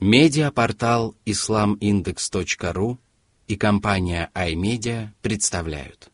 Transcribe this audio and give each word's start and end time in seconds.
Медиапортал 0.00 1.14
islamindex.ru 1.24 2.98
и 3.46 3.56
компания 3.56 4.28
iMedia 4.34 5.10
представляют. 5.22 6.10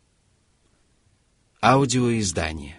Аудиоиздание. 1.63 2.79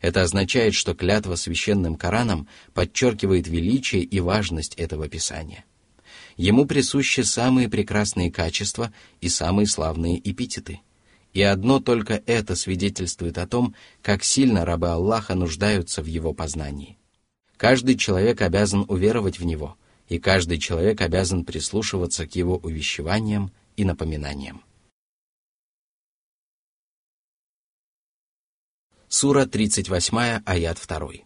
Это 0.00 0.22
означает, 0.22 0.74
что 0.74 0.94
клятва 0.94 1.34
священным 1.34 1.96
Кораном 1.96 2.46
подчеркивает 2.72 3.48
величие 3.48 4.02
и 4.02 4.20
важность 4.20 4.76
этого 4.76 5.08
писания. 5.08 5.64
Ему 6.36 6.66
присущи 6.66 7.22
самые 7.22 7.68
прекрасные 7.68 8.30
качества 8.30 8.92
и 9.20 9.28
самые 9.28 9.66
славные 9.66 10.20
эпитеты. 10.20 10.80
И 11.32 11.42
одно 11.42 11.80
только 11.80 12.22
это 12.26 12.54
свидетельствует 12.54 13.38
о 13.38 13.48
том, 13.48 13.74
как 14.02 14.22
сильно 14.22 14.64
рабы 14.64 14.90
Аллаха 14.90 15.34
нуждаются 15.34 16.00
в 16.00 16.06
его 16.06 16.32
познании. 16.32 16.96
Каждый 17.56 17.96
человек 17.96 18.40
обязан 18.40 18.84
уверовать 18.86 19.40
в 19.40 19.44
него– 19.44 19.76
и 20.08 20.18
каждый 20.18 20.58
человек 20.58 21.00
обязан 21.00 21.44
прислушиваться 21.44 22.26
к 22.26 22.34
его 22.34 22.56
увещеваниям 22.58 23.52
и 23.77 23.85
напоминаниям. 23.85 24.63
Сура 29.07 29.45
38, 29.45 30.43
аят 30.45 30.77
2. 30.77 31.23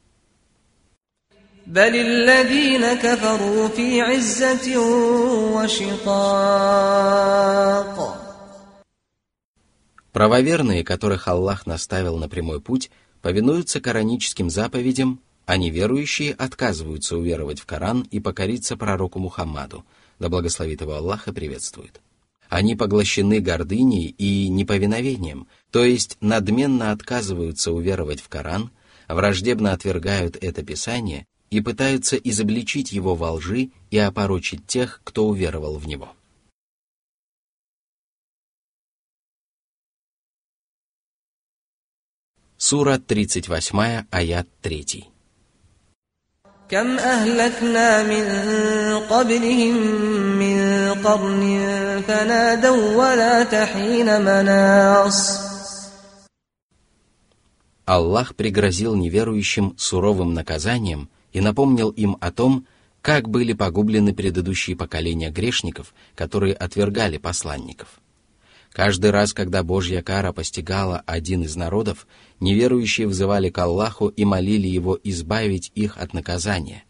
بل 1.66 1.95
الذين 1.95 2.93
كفروا 2.93 3.67
في 3.67 4.02
عزة 4.02 4.77
وشقاق 5.55 6.64
Правоверные, 10.11 10.83
которых 10.83 11.27
Аллах 11.27 11.65
наставил 11.65 12.17
на 12.17 12.30
прямой 12.30 12.61
путь, 12.61 12.92
повинуются 13.21 13.80
кораническим 13.81 14.49
заповедям 14.49 15.21
а 15.45 15.58
неверующие 15.58 16.33
отказываются 16.33 17.17
уверовать 17.17 17.59
в 17.59 17.65
Коран 17.65 18.08
и 18.11 18.20
покориться 18.20 18.77
пророку 18.77 19.20
Мухаммаду, 19.20 19.86
да 20.20 20.30
благословит 20.30 20.81
его 20.81 20.95
Аллах 20.95 21.27
и 21.27 21.33
приветствует. 21.33 22.02
Они 22.48 22.75
поглощены 22.75 23.41
гордыней 23.41 24.07
и 24.07 24.48
неповиновением, 24.48 25.47
то 25.70 25.85
есть 25.85 26.17
надменно 26.20 26.92
отказываются 26.92 27.73
уверовать 27.73 28.20
в 28.20 28.29
Коран, 28.29 28.70
враждебно 29.07 29.73
отвергают 29.73 30.36
это 30.41 30.63
Писание 30.63 31.27
и 31.51 31.61
пытаются 31.61 32.17
изобличить 32.17 32.92
его 32.92 33.14
во 33.14 33.33
лжи 33.33 33.70
и 33.91 33.98
опорочить 33.98 34.67
тех, 34.67 35.01
кто 35.05 35.29
уверовал 35.29 35.79
в 35.79 35.86
него. 35.86 36.13
Сура 42.57 42.98
38, 42.98 44.07
аят 44.11 44.48
3. 44.63 45.17
كم 46.73 46.98
أهلكنا 46.98 48.04
من 48.04 48.26
قبلهم 49.05 49.76
من 50.42 50.58
قرن 51.05 51.43
فنادوا 52.08 52.95
ولا 52.98 53.43
تحين 53.43 54.21
مناص 54.21 55.54
Аллах 57.86 58.36
пригрозил 58.36 58.95
неверующим 58.95 59.76
суровым 59.77 60.33
наказанием 60.33 61.09
и 61.31 61.42
напомнил 61.42 61.89
им 61.92 62.17
о 62.21 62.31
том, 62.31 62.65
как 63.04 63.30
были 63.30 63.54
погублены 63.54 64.15
предыдущие 64.15 64.76
поколения 64.76 65.30
грешников, 65.30 65.93
которые 66.15 66.55
отвергали 66.55 67.17
посланников – 67.17 68.06
Каждый 68.73 69.11
раз, 69.11 69.33
когда 69.33 69.62
Божья 69.62 70.02
кара 70.02 70.33
постигала 70.33 71.02
один 71.06 71.42
из 71.42 71.56
народов, 71.56 72.06
неверующие 72.40 73.06
взывали 73.06 73.51
к 73.51 73.58
Аллаху 73.58 74.08
и 74.08 74.24
молили 74.24 74.68
Его 74.68 74.98
избавить 75.02 75.73
их 75.74 75.96
от 75.96 76.12
наказания. 76.14 76.84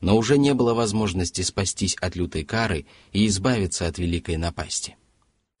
Но 0.00 0.16
уже 0.16 0.38
не 0.38 0.54
было 0.54 0.74
возможности 0.74 1.42
спастись 1.42 1.96
от 2.00 2.16
лютой 2.16 2.44
кары 2.44 2.86
и 3.12 3.26
избавиться 3.26 3.86
от 3.86 3.98
великой 3.98 4.36
напасти. 4.36 4.96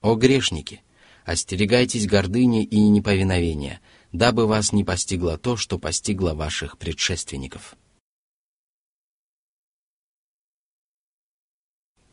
О 0.00 0.14
грешники! 0.14 0.82
Остерегайтесь 1.24 2.06
гордыни 2.06 2.64
и 2.64 2.78
неповиновения, 2.78 3.80
дабы 4.12 4.46
вас 4.46 4.72
не 4.72 4.84
постигло 4.84 5.38
то, 5.38 5.56
что 5.56 5.78
постигло 5.78 6.34
ваших 6.34 6.76
предшественников. 6.76 7.76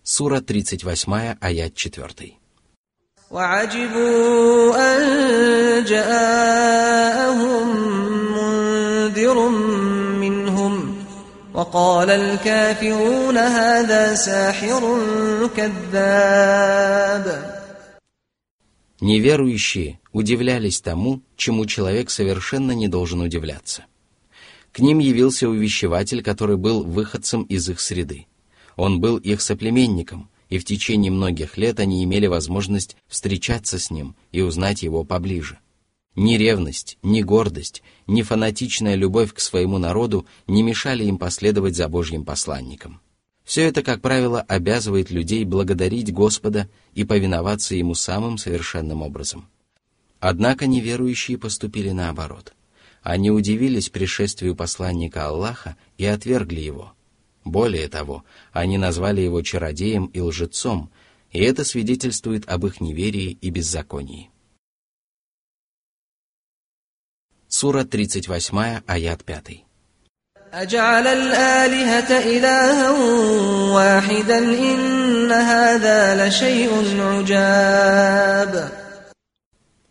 Сура 0.02 0.40
38, 0.40 1.38
аят 1.42 1.76
4. 1.76 2.41
وعجبوا 3.31 4.77
أن 4.77 5.85
جاءهم 5.85 7.67
منذر 8.37 9.49
منهم 10.21 10.97
وقال 11.55 12.11
الكافرون 12.11 13.39
هذا 13.39 14.15
ساحر 14.15 14.99
كذاب 15.57 17.57
Неверующие 18.99 20.01
удивлялись 20.15 20.81
тому, 20.81 21.21
чему 21.37 21.67
человек 21.67 22.09
совершенно 22.09 22.73
не 22.73 22.89
должен 22.89 23.21
удивляться. 23.21 23.85
К 24.73 24.79
ним 24.79 25.01
явился 25.01 25.51
увещеватель, 25.51 26.23
который 26.23 26.57
был 26.57 26.83
выходцем 26.83 27.43
из 27.43 27.69
их 27.69 27.81
среды. 27.81 28.27
Он 28.75 29.01
был 29.01 29.19
их 29.19 29.43
соплеменником, 29.43 30.31
и 30.52 30.60
в 30.60 30.66
течение 30.66 31.12
многих 31.12 31.58
лет 31.58 31.80
они 31.80 32.04
имели 32.04 32.28
возможность 32.28 32.98
встречаться 33.08 33.80
с 33.80 33.90
ним 33.90 34.16
и 34.34 34.42
узнать 34.42 34.84
его 34.84 35.06
поближе. 35.06 35.58
Ни 36.16 36.36
ревность, 36.36 36.98
ни 37.02 37.22
гордость, 37.22 37.82
ни 38.06 38.22
фанатичная 38.22 38.96
любовь 38.96 39.34
к 39.34 39.40
своему 39.40 39.78
народу 39.78 40.28
не 40.48 40.62
мешали 40.62 41.06
им 41.06 41.18
последовать 41.18 41.78
за 41.78 41.88
Божьим 41.88 42.26
посланником. 42.26 43.00
Все 43.46 43.62
это, 43.62 43.82
как 43.82 44.02
правило, 44.02 44.42
обязывает 44.42 45.10
людей 45.10 45.46
благодарить 45.46 46.14
Господа 46.14 46.70
и 46.94 47.06
повиноваться 47.06 47.74
Ему 47.74 47.96
самым 47.96 48.38
совершенным 48.38 49.02
образом. 49.02 49.48
Однако 50.20 50.68
неверующие 50.68 51.38
поступили 51.38 51.92
наоборот. 51.92 52.54
Они 53.02 53.32
удивились 53.32 53.90
пришествию 53.90 54.54
посланника 54.54 55.28
Аллаха 55.28 55.78
и 55.98 56.06
отвергли 56.06 56.60
его– 56.60 56.92
более 57.45 57.89
того, 57.89 58.25
они 58.53 58.77
назвали 58.79 59.21
его 59.21 59.41
чародеем 59.43 60.07
и 60.07 60.21
лжецом, 60.21 60.91
и 61.31 61.41
это 61.41 61.65
свидетельствует 61.65 62.49
об 62.49 62.67
их 62.67 62.81
неверии 62.81 63.39
и 63.41 63.51
беззаконии. 63.51 64.31
Сура 67.49 67.85
38, 67.85 68.83
аят 68.87 69.25
5. 69.25 69.67
أجعل 70.53 71.07
الآلهة 71.07 72.11
إلها 72.19 72.91
واحدا 73.75 74.39
إن 74.39 75.33
هذا 75.33 76.29
لشيء 76.29 76.71
عجاب 77.01 78.71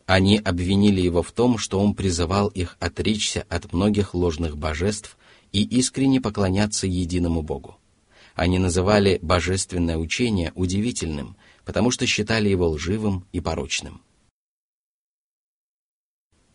Они 0.08 0.38
обвинили 0.38 1.02
его 1.02 1.24
в 1.24 1.32
том, 1.32 1.58
что 1.58 1.80
он 1.80 1.96
призывал 1.96 2.48
их 2.50 2.78
отречься 2.80 3.46
от 3.50 3.74
многих 3.74 4.14
ложных 4.14 4.56
божеств 4.56 5.18
и 5.52 5.64
искренне 5.64 6.20
поклоняться 6.22 6.88
единому 6.88 7.42
Богу. 7.42 7.78
Они 8.36 8.60
называли 8.60 9.20
божественное 9.22 9.98
учение 9.98 10.52
удивительным, 10.56 11.38
потому 11.64 11.92
что 11.92 12.06
считали 12.06 12.50
его 12.50 12.70
лживым 12.70 13.26
и 13.32 13.40
порочным. 13.40 14.02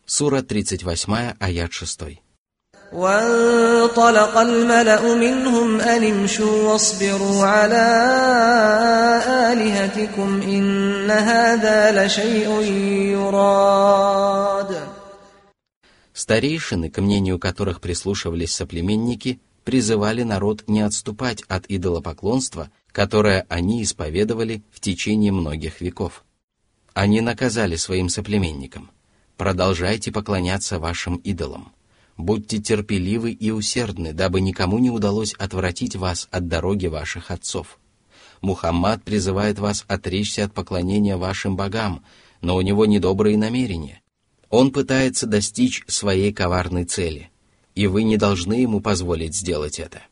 Сура 0.04 0.42
38, 0.42 1.37
аят 1.38 1.72
6. 1.72 2.20
وانطلق 2.92 4.37
الملأ 4.38 5.14
منهم 5.14 5.81
أن 5.81 6.04
امشوا 6.04 6.72
واصبروا 6.72 7.46
على 7.46 7.87
آلهتكم 9.52 10.42
إن 10.42 11.10
هذا 11.10 12.06
لشيء 12.06 12.62
يراد 13.14 14.94
Старейшины, 16.15 16.89
к 16.89 17.01
мнению 17.01 17.38
которых 17.39 17.81
прислушивались 17.81 18.56
соплеменники, 18.56 19.41
призывали 19.65 20.23
народ 20.23 20.63
не 20.65 20.79
отступать 20.79 21.44
от 21.50 21.65
идолопоклонства, 21.67 22.71
которое 22.94 23.45
они 23.50 23.83
исповедовали 23.83 24.63
в 24.71 24.79
течение 24.79 25.33
многих 25.33 25.81
веков. 25.81 26.23
Они 26.94 27.19
наказали 27.19 27.75
своим 27.75 28.07
соплеменникам 28.07 28.91
«Продолжайте 29.35 30.13
поклоняться 30.13 30.79
вашим 30.79 31.17
идолам, 31.17 31.73
будьте 32.15 32.59
терпеливы 32.59 33.33
и 33.33 33.51
усердны, 33.51 34.13
дабы 34.13 34.39
никому 34.39 34.79
не 34.79 34.89
удалось 34.89 35.33
отвратить 35.33 35.97
вас 35.97 36.29
от 36.31 36.47
дороги 36.47 36.88
ваших 36.88 37.29
отцов. 37.29 37.77
Мухаммад 38.39 39.03
призывает 39.03 39.59
вас 39.59 39.83
отречься 39.89 40.45
от 40.45 40.53
поклонения 40.53 41.17
вашим 41.17 41.57
богам, 41.57 42.06
но 42.39 42.56
у 42.56 42.62
него 42.62 42.85
недобрые 42.85 43.38
намерения. 43.38 44.01
Он 44.57 44.71
пытается 44.71 45.27
достичь 45.27 45.83
своей 45.85 46.31
коварной 46.31 46.85
цели, 46.85 47.29
и 47.75 47.87
вы 47.87 48.03
не 48.03 48.15
должны 48.15 48.53
ему 48.53 48.79
позволить 48.79 49.35
сделать 49.35 49.79
это. 49.79 50.03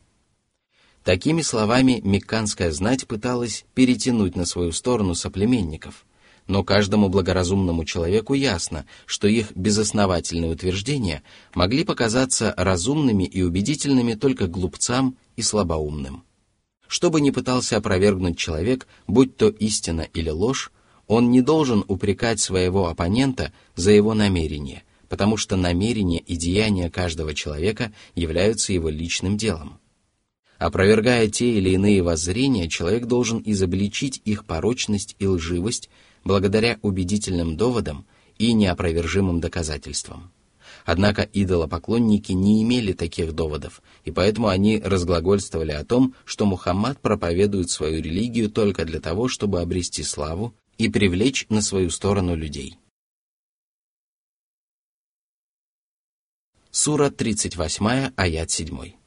Такими 1.02 1.40
словами 1.40 2.02
мекканская 2.04 2.70
знать 2.70 3.06
пыталась 3.06 3.64
перетянуть 3.72 4.36
на 4.36 4.44
свою 4.44 4.72
сторону 4.72 5.14
соплеменников, 5.14 6.04
но 6.46 6.62
каждому 6.62 7.08
благоразумному 7.08 7.86
человеку 7.86 8.34
ясно, 8.34 8.84
что 9.06 9.28
их 9.28 9.50
безосновательные 9.56 10.52
утверждения 10.52 11.22
могли 11.54 11.82
показаться 11.82 12.52
разумными 12.54 13.24
и 13.24 13.40
убедительными 13.40 14.12
только 14.12 14.46
глупцам 14.46 15.16
и 15.36 15.40
слабоумным. 15.40 16.22
Что 16.86 17.08
бы 17.08 17.22
ни 17.22 17.30
пытался 17.30 17.78
опровергнуть 17.78 18.36
человек, 18.36 18.86
будь 19.06 19.38
то 19.38 19.48
истина 19.48 20.02
или 20.02 20.28
ложь, 20.28 20.70
он 21.06 21.30
не 21.30 21.42
должен 21.42 21.84
упрекать 21.86 22.40
своего 22.40 22.88
оппонента 22.88 23.52
за 23.76 23.92
его 23.92 24.14
намерение, 24.14 24.82
потому 25.08 25.36
что 25.36 25.56
намерение 25.56 26.20
и 26.20 26.36
деяния 26.36 26.90
каждого 26.90 27.34
человека 27.34 27.92
являются 28.14 28.72
его 28.72 28.88
личным 28.88 29.36
делом. 29.36 29.78
Опровергая 30.58 31.28
те 31.28 31.58
или 31.58 31.70
иные 31.70 32.02
воззрения, 32.02 32.68
человек 32.68 33.06
должен 33.06 33.42
изобличить 33.44 34.22
их 34.24 34.44
порочность 34.44 35.16
и 35.18 35.26
лживость 35.26 35.90
благодаря 36.24 36.78
убедительным 36.82 37.56
доводам 37.56 38.06
и 38.38 38.52
неопровержимым 38.52 39.40
доказательствам. 39.40 40.30
Однако 40.86 41.22
идолопоклонники 41.22 42.32
не 42.32 42.62
имели 42.62 42.92
таких 42.92 43.34
доводов, 43.34 43.82
и 44.04 44.10
поэтому 44.10 44.48
они 44.48 44.78
разглагольствовали 44.78 45.72
о 45.72 45.84
том, 45.84 46.14
что 46.24 46.46
Мухаммад 46.46 47.00
проповедует 47.00 47.70
свою 47.70 48.02
религию 48.02 48.50
только 48.50 48.84
для 48.84 49.00
того, 49.00 49.28
чтобы 49.28 49.60
обрести 49.60 50.02
славу 50.02 50.54
и 50.77 50.89
привлечь 50.89 51.45
на 51.49 51.61
свою 51.61 51.89
сторону 51.89 52.35
людей. 52.35 52.77
Сура 56.71 57.09
38, 57.09 58.13
аят 58.15 58.51
7. 58.51 58.99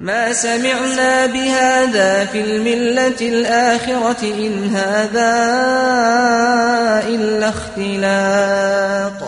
ما 0.00 0.32
سمعنا 0.32 1.26
بهذا 1.26 2.24
في 2.24 2.40
الملة 2.40 3.20
الآخرة 3.20 4.22
إن 4.46 4.64
هذا 4.64 5.32
إلا 7.08 7.48
اختلاق 7.48 9.20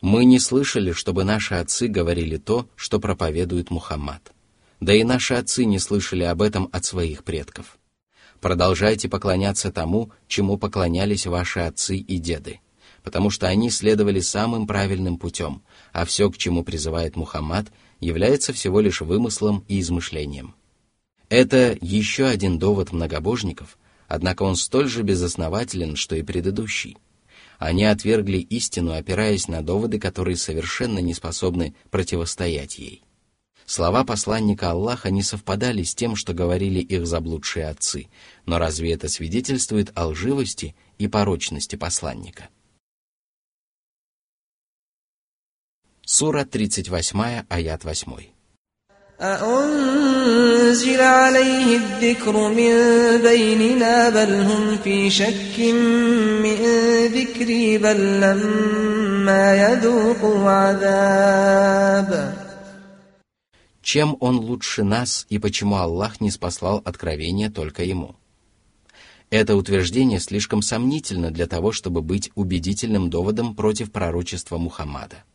Мы 0.00 0.24
не 0.24 0.38
слышали, 0.38 0.92
чтобы 0.92 1.24
наши 1.24 1.56
отцы 1.56 1.88
говорили 1.88 2.36
то, 2.36 2.68
что 2.76 3.00
проповедует 3.00 3.70
Мухаммад. 3.70 4.32
Да 4.78 4.94
и 4.94 5.02
наши 5.02 5.34
отцы 5.34 5.64
не 5.64 5.80
слышали 5.80 6.22
об 6.22 6.40
этом 6.40 6.68
от 6.70 6.84
своих 6.84 7.24
предков. 7.24 7.76
Продолжайте 8.43 9.07
поклоняться 9.07 9.71
тому, 9.71 10.11
чему 10.27 10.57
поклонялись 10.57 11.25
ваши 11.25 11.61
отцы 11.61 11.95
и 11.95 12.17
деды, 12.17 12.59
потому 13.01 13.29
что 13.29 13.47
они 13.47 13.69
следовали 13.69 14.19
самым 14.19 14.67
правильным 14.67 15.17
путем, 15.17 15.63
а 15.93 16.03
все, 16.03 16.29
к 16.29 16.37
чему 16.37 16.65
призывает 16.65 17.15
Мухаммад, 17.15 17.67
является 18.01 18.51
всего 18.51 18.81
лишь 18.81 18.99
вымыслом 18.99 19.63
и 19.69 19.79
измышлением. 19.79 20.55
Это 21.29 21.77
еще 21.79 22.25
один 22.25 22.59
довод 22.59 22.91
многобожников, 22.91 23.77
однако 24.09 24.43
он 24.43 24.57
столь 24.57 24.89
же 24.89 25.03
безоснователен, 25.03 25.95
что 25.95 26.17
и 26.17 26.21
предыдущий. 26.21 26.97
Они 27.59 27.85
отвергли 27.85 28.39
истину, 28.39 28.91
опираясь 28.91 29.47
на 29.47 29.61
доводы, 29.61 30.01
которые 30.01 30.35
совершенно 30.35 30.99
не 30.99 31.13
способны 31.13 31.75
противостоять 31.89 32.77
ей. 32.77 33.03
Слова 33.66 34.02
посланника 34.02 34.70
Аллаха 34.70 35.10
не 35.10 35.22
совпадали 35.22 35.82
с 35.82 35.94
тем, 35.94 36.16
что 36.16 36.32
говорили 36.32 36.80
их 36.80 37.06
заблудшие 37.06 37.68
отцы, 37.68 38.08
но 38.46 38.58
разве 38.58 38.94
это 38.94 39.08
свидетельствует 39.10 39.92
о 39.94 40.06
лживости 40.06 40.74
и 40.96 41.06
порочности 41.06 41.76
посланника? 41.76 42.48
Сура 46.06 46.46
38, 46.46 47.44
аят 47.50 47.82
8. 47.84 48.30
أأنزل 49.20 51.00
عليه 51.00 51.76
الذكر 51.76 52.48
من 52.48 52.72
بيننا 53.22 54.08
بل 54.08 54.34
هم 54.34 54.78
في 54.84 55.10
شك 55.10 55.58
من 55.58 56.56
ذكري 57.06 57.78
بل 57.78 58.20
لما 58.20 59.54
يذوقوا 59.56 60.50
عذاب 60.50 62.41
чем 63.83 64.15
он 64.21 64.39
лучше 64.39 64.85
нас 64.85 65.25
и 65.27 65.39
почему 65.39 65.75
Аллах 65.75 66.21
не 66.21 66.31
спаслал 66.31 66.81
откровение 66.85 67.49
только 67.49 67.83
ему? 67.83 68.15
Это 69.29 69.57
утверждение 69.57 70.21
слишком 70.21 70.61
сомнительно 70.61 71.31
для 71.31 71.47
того, 71.47 71.73
чтобы 71.73 72.01
быть 72.01 72.31
убедительным 72.35 73.09
доводом 73.09 73.55
против 73.55 73.91
пророчества 73.91 74.57
Мухаммада. 74.57 75.25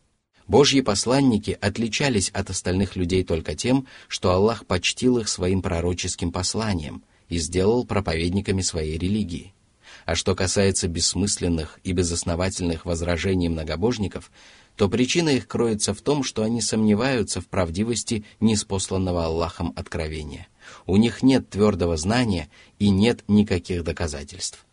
Божьи 0.47 0.81
посланники 0.81 1.55
отличались 1.61 2.29
от 2.29 2.49
остальных 2.49 2.95
людей 2.95 3.23
только 3.23 3.55
тем, 3.55 3.85
что 4.07 4.31
Аллах 4.31 4.65
почтил 4.65 5.19
их 5.19 5.29
своим 5.29 5.61
пророческим 5.61 6.31
посланием 6.31 7.03
и 7.27 7.37
сделал 7.37 7.85
проповедниками 7.85 8.63
своей 8.63 8.97
религии. 8.97 9.53
А 10.07 10.15
что 10.15 10.33
касается 10.33 10.87
бессмысленных 10.87 11.79
и 11.83 11.91
безосновательных 11.91 12.85
возражений 12.85 13.47
многобожников, 13.47 14.31
то 14.79 14.87
причина 14.87 15.27
их 15.27 15.45
кроется 15.45 15.93
в 15.93 15.99
том, 15.99 16.23
что 16.23 16.41
они 16.41 16.61
сомневаются 16.61 17.41
в 17.41 17.47
правдивости 17.47 18.23
неспосланного 18.39 19.25
Аллахом 19.25 19.73
откровения. 19.75 20.47
У 20.85 20.95
них 20.95 21.21
нет 21.21 21.49
твердого 21.49 21.97
знания 21.97 22.47
и 22.79 22.89
нет 22.89 23.25
никаких 23.27 23.83
доказательств. 23.83 24.65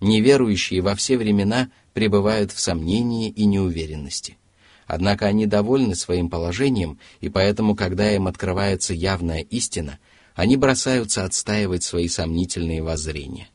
Неверующие 0.00 0.80
во 0.80 0.96
все 0.96 1.16
времена 1.16 1.70
пребывают 1.94 2.50
в 2.50 2.58
сомнении 2.58 3.30
и 3.30 3.44
неуверенности– 3.44 4.36
Однако 4.88 5.26
они 5.26 5.46
довольны 5.46 5.96
своим 5.96 6.30
положением, 6.30 7.00
и 7.20 7.28
поэтому, 7.28 7.74
когда 7.74 8.12
им 8.12 8.28
открывается 8.28 8.94
явная 8.94 9.40
истина, 9.40 9.98
они 10.36 10.56
бросаются 10.56 11.24
отстаивать 11.24 11.82
свои 11.82 12.06
сомнительные 12.06 12.84
воззрения. 12.84 13.48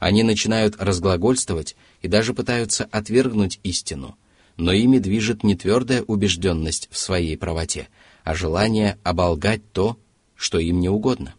Они 0.00 0.24
начинают 0.24 0.74
разглагольствовать 0.82 1.76
и 2.02 2.08
даже 2.08 2.34
пытаются 2.34 2.88
отвергнуть 2.90 3.60
истину, 3.62 4.16
но 4.56 4.72
ими 4.72 4.98
движет 4.98 5.44
не 5.44 5.54
твердая 5.54 6.02
убежденность 6.02 6.88
в 6.90 6.98
своей 6.98 7.36
правоте, 7.36 7.88
а 8.24 8.34
желание 8.34 8.98
оболгать 9.02 9.72
то, 9.72 9.98
что 10.34 10.58
им 10.58 10.80
не 10.80 10.88
угодно. 10.88 11.34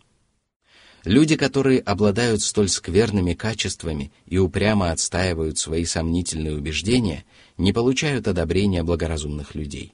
Люди, 1.03 1.36
которые 1.36 1.79
обладают 1.79 2.41
столь 2.41 2.69
скверными 2.69 3.33
качествами 3.33 4.12
и 4.25 4.38
упрямо 4.38 4.91
отстаивают 4.91 5.57
свои 5.57 5.86
сомнительные 5.86 6.55
убеждения– 6.55 7.24
не 7.57 7.74
получают 7.74 8.27
одобрения 8.27 8.83
благоразумных 8.83 9.55
людей. 9.55 9.93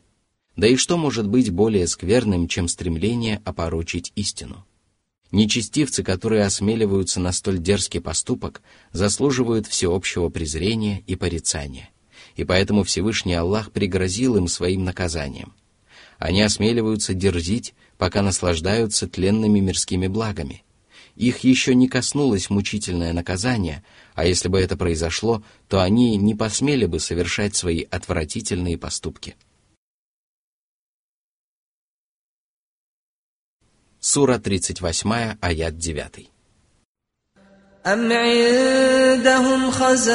Да 0.56 0.68
и 0.68 0.76
что 0.76 0.98
может 0.98 1.28
быть 1.28 1.50
более 1.50 1.88
скверным, 1.88 2.48
чем 2.48 2.68
стремление 2.68 3.42
опорочить 3.44 4.12
истину? 4.16 4.66
Нечестивцы, 5.32 6.04
которые 6.04 6.44
осмеливаются 6.44 7.20
на 7.20 7.32
столь 7.32 7.58
дерзкий 7.58 8.00
поступок, 8.00 8.62
заслуживают 8.92 9.66
всеобщего 9.66 10.30
презрения 10.30 11.04
и 11.08 11.16
порицания. 11.16 11.90
И 12.36 12.44
поэтому 12.44 12.84
Всевышний 12.84 13.36
Аллах 13.36 13.72
пригрозил 13.72 14.38
им 14.38 14.48
своим 14.48 14.84
наказанием. 14.84 15.54
Они 16.18 16.42
осмеливаются 16.42 17.14
дерзить, 17.14 17.74
пока 17.98 18.22
наслаждаются 18.22 19.08
тленными 19.08 19.60
мирскими 19.60 20.08
благами. 20.08 20.64
их 21.16 21.40
еще 21.40 21.76
не 21.76 21.88
коснулось 21.88 22.50
мучительное 22.50 23.14
наказание, 23.14 23.84
а 24.16 24.26
если 24.26 24.48
бы 24.50 24.60
это 24.60 24.76
произошло, 24.76 25.44
то 25.68 25.80
они 25.82 26.18
не 26.18 26.34
посмели 26.34 26.88
бы 26.88 27.00
совершать 27.00 27.56
свои 27.56 27.84
отвратительные 27.84 28.80
поступки. 28.80 29.36
Сура 34.00 34.40
38, 34.40 35.38
аят 35.40 35.78
9. 35.78 36.33
أم 37.87 38.13
عندهم 38.13 39.71
خزائن 39.71 40.09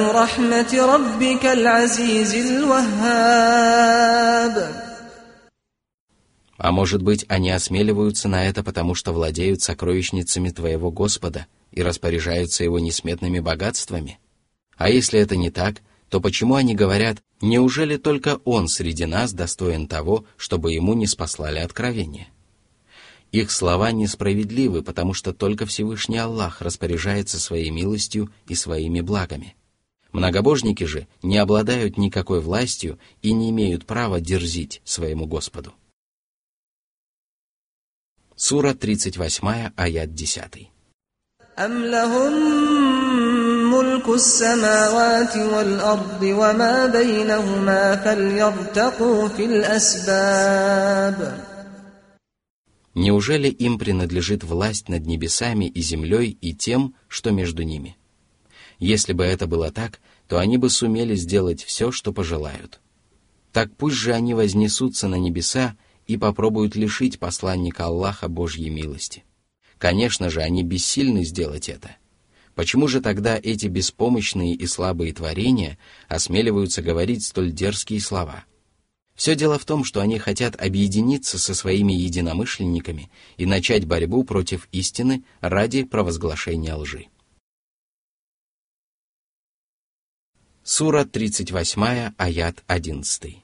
رحمة 0.00 0.94
ربك 0.94 1.46
العزيز 1.46 2.34
الوهاب 2.34 4.10
А 6.62 6.72
может 6.72 7.00
быть, 7.02 7.24
они 7.28 7.50
осмеливаются 7.50 8.28
на 8.28 8.44
это, 8.44 8.62
потому 8.62 8.94
что 8.94 9.14
владеют 9.14 9.62
сокровищницами 9.62 10.50
твоего 10.50 10.90
Господа 10.90 11.46
и 11.72 11.82
распоряжаются 11.82 12.64
его 12.64 12.78
несметными 12.78 13.40
богатствами? 13.40 14.18
А 14.76 14.90
если 14.90 15.18
это 15.20 15.36
не 15.36 15.50
так, 15.50 15.76
то 16.10 16.20
почему 16.20 16.56
они 16.56 16.74
говорят, 16.74 17.22
неужели 17.40 17.96
только 17.96 18.40
он 18.44 18.68
среди 18.68 19.06
нас 19.06 19.32
достоин 19.32 19.88
того, 19.88 20.26
чтобы 20.36 20.72
ему 20.72 20.92
не 20.92 21.06
спаслали 21.06 21.60
откровение? 21.60 22.28
Их 23.34 23.50
слова 23.50 23.92
несправедливы, 23.92 24.82
потому 24.82 25.14
что 25.14 25.32
только 25.32 25.64
Всевышний 25.66 26.18
Аллах 26.18 26.60
распоряжается 26.60 27.38
своей 27.38 27.70
милостью 27.70 28.32
и 28.48 28.54
своими 28.54 29.00
благами. 29.00 29.54
Многобожники 30.12 30.84
же 30.84 31.06
не 31.22 31.38
обладают 31.38 31.96
никакой 31.96 32.40
властью 32.40 32.98
и 33.22 33.32
не 33.32 33.50
имеют 33.50 33.86
права 33.86 34.20
дерзить 34.20 34.82
своему 34.84 35.26
Господу. 35.26 35.72
Сура 38.34 38.74
38, 38.74 39.72
аят 39.76 40.14
10. 40.14 40.70
أم 41.58 41.84
لهم 41.84 42.32
ملك 43.70 44.08
السماوات 44.08 45.36
والأرض 45.36 46.22
وما 46.22 46.86
بينهما 46.86 47.96
فليرتقوا 47.96 49.28
في 49.28 49.44
الأسباب 49.44 51.18
Неужели 52.95 53.49
им 53.49 53.77
принадлежит 53.77 54.45
власть 54.45 54.87
над 54.87 55.05
небесами 55.05 55.65
и 55.65 55.81
землей 55.81 56.37
и 56.39 56.53
тем, 56.53 56.95
что 57.09 57.31
между 57.31 57.63
ними? 57.63 57.97
Если 58.79 59.11
бы 59.11 59.25
это 59.25 59.47
было 59.47 59.69
так, 59.69 59.99
то 60.29 60.39
они 60.39 60.57
бы 60.57 60.69
сумели 60.69 61.15
сделать 61.15 61.61
все, 61.61 61.91
что 61.91 62.13
пожелают. 62.13 62.79
Так 63.51 63.75
пусть 63.75 63.97
же 63.97 64.13
они 64.13 64.33
вознесутся 64.33 65.09
на 65.09 65.15
небеса 65.15 65.75
и 66.07 66.15
попробуют 66.15 66.75
лишить 66.75 67.19
посланника 67.19 67.85
Аллаха 67.85 68.29
Божьей 68.29 68.69
милости. 68.69 69.25
Конечно 69.77 70.29
же, 70.29 70.41
они 70.41 70.63
бессильны 70.63 71.25
сделать 71.25 71.67
это. 71.67 71.97
Почему 72.53 72.87
же 72.87 73.01
тогда 73.01 73.37
эти 73.37 73.67
беспомощные 73.67 74.53
и 74.53 74.65
слабые 74.67 75.13
творения 75.13 75.77
осмеливаются 76.07 76.81
говорить 76.81 77.25
столь 77.25 77.51
дерзкие 77.51 77.99
слова? 77.99 78.45
Все 79.15 79.33
дело 79.35 79.57
в 79.57 79.63
том, 79.63 79.85
что 79.85 80.01
они 80.01 80.19
хотят 80.19 80.61
объединиться 80.61 81.39
со 81.39 81.55
своими 81.55 81.93
единомышленниками 81.93 83.09
и 83.37 83.45
начать 83.45 83.85
борьбу 83.85 84.25
против 84.25 84.67
истины 84.73 85.23
ради 85.39 85.83
провозглашения 85.83 86.75
лжи. 86.75 87.07
Сура 90.63 91.05
38, 91.05 92.13
аят 92.17 92.63
11. 92.67 93.37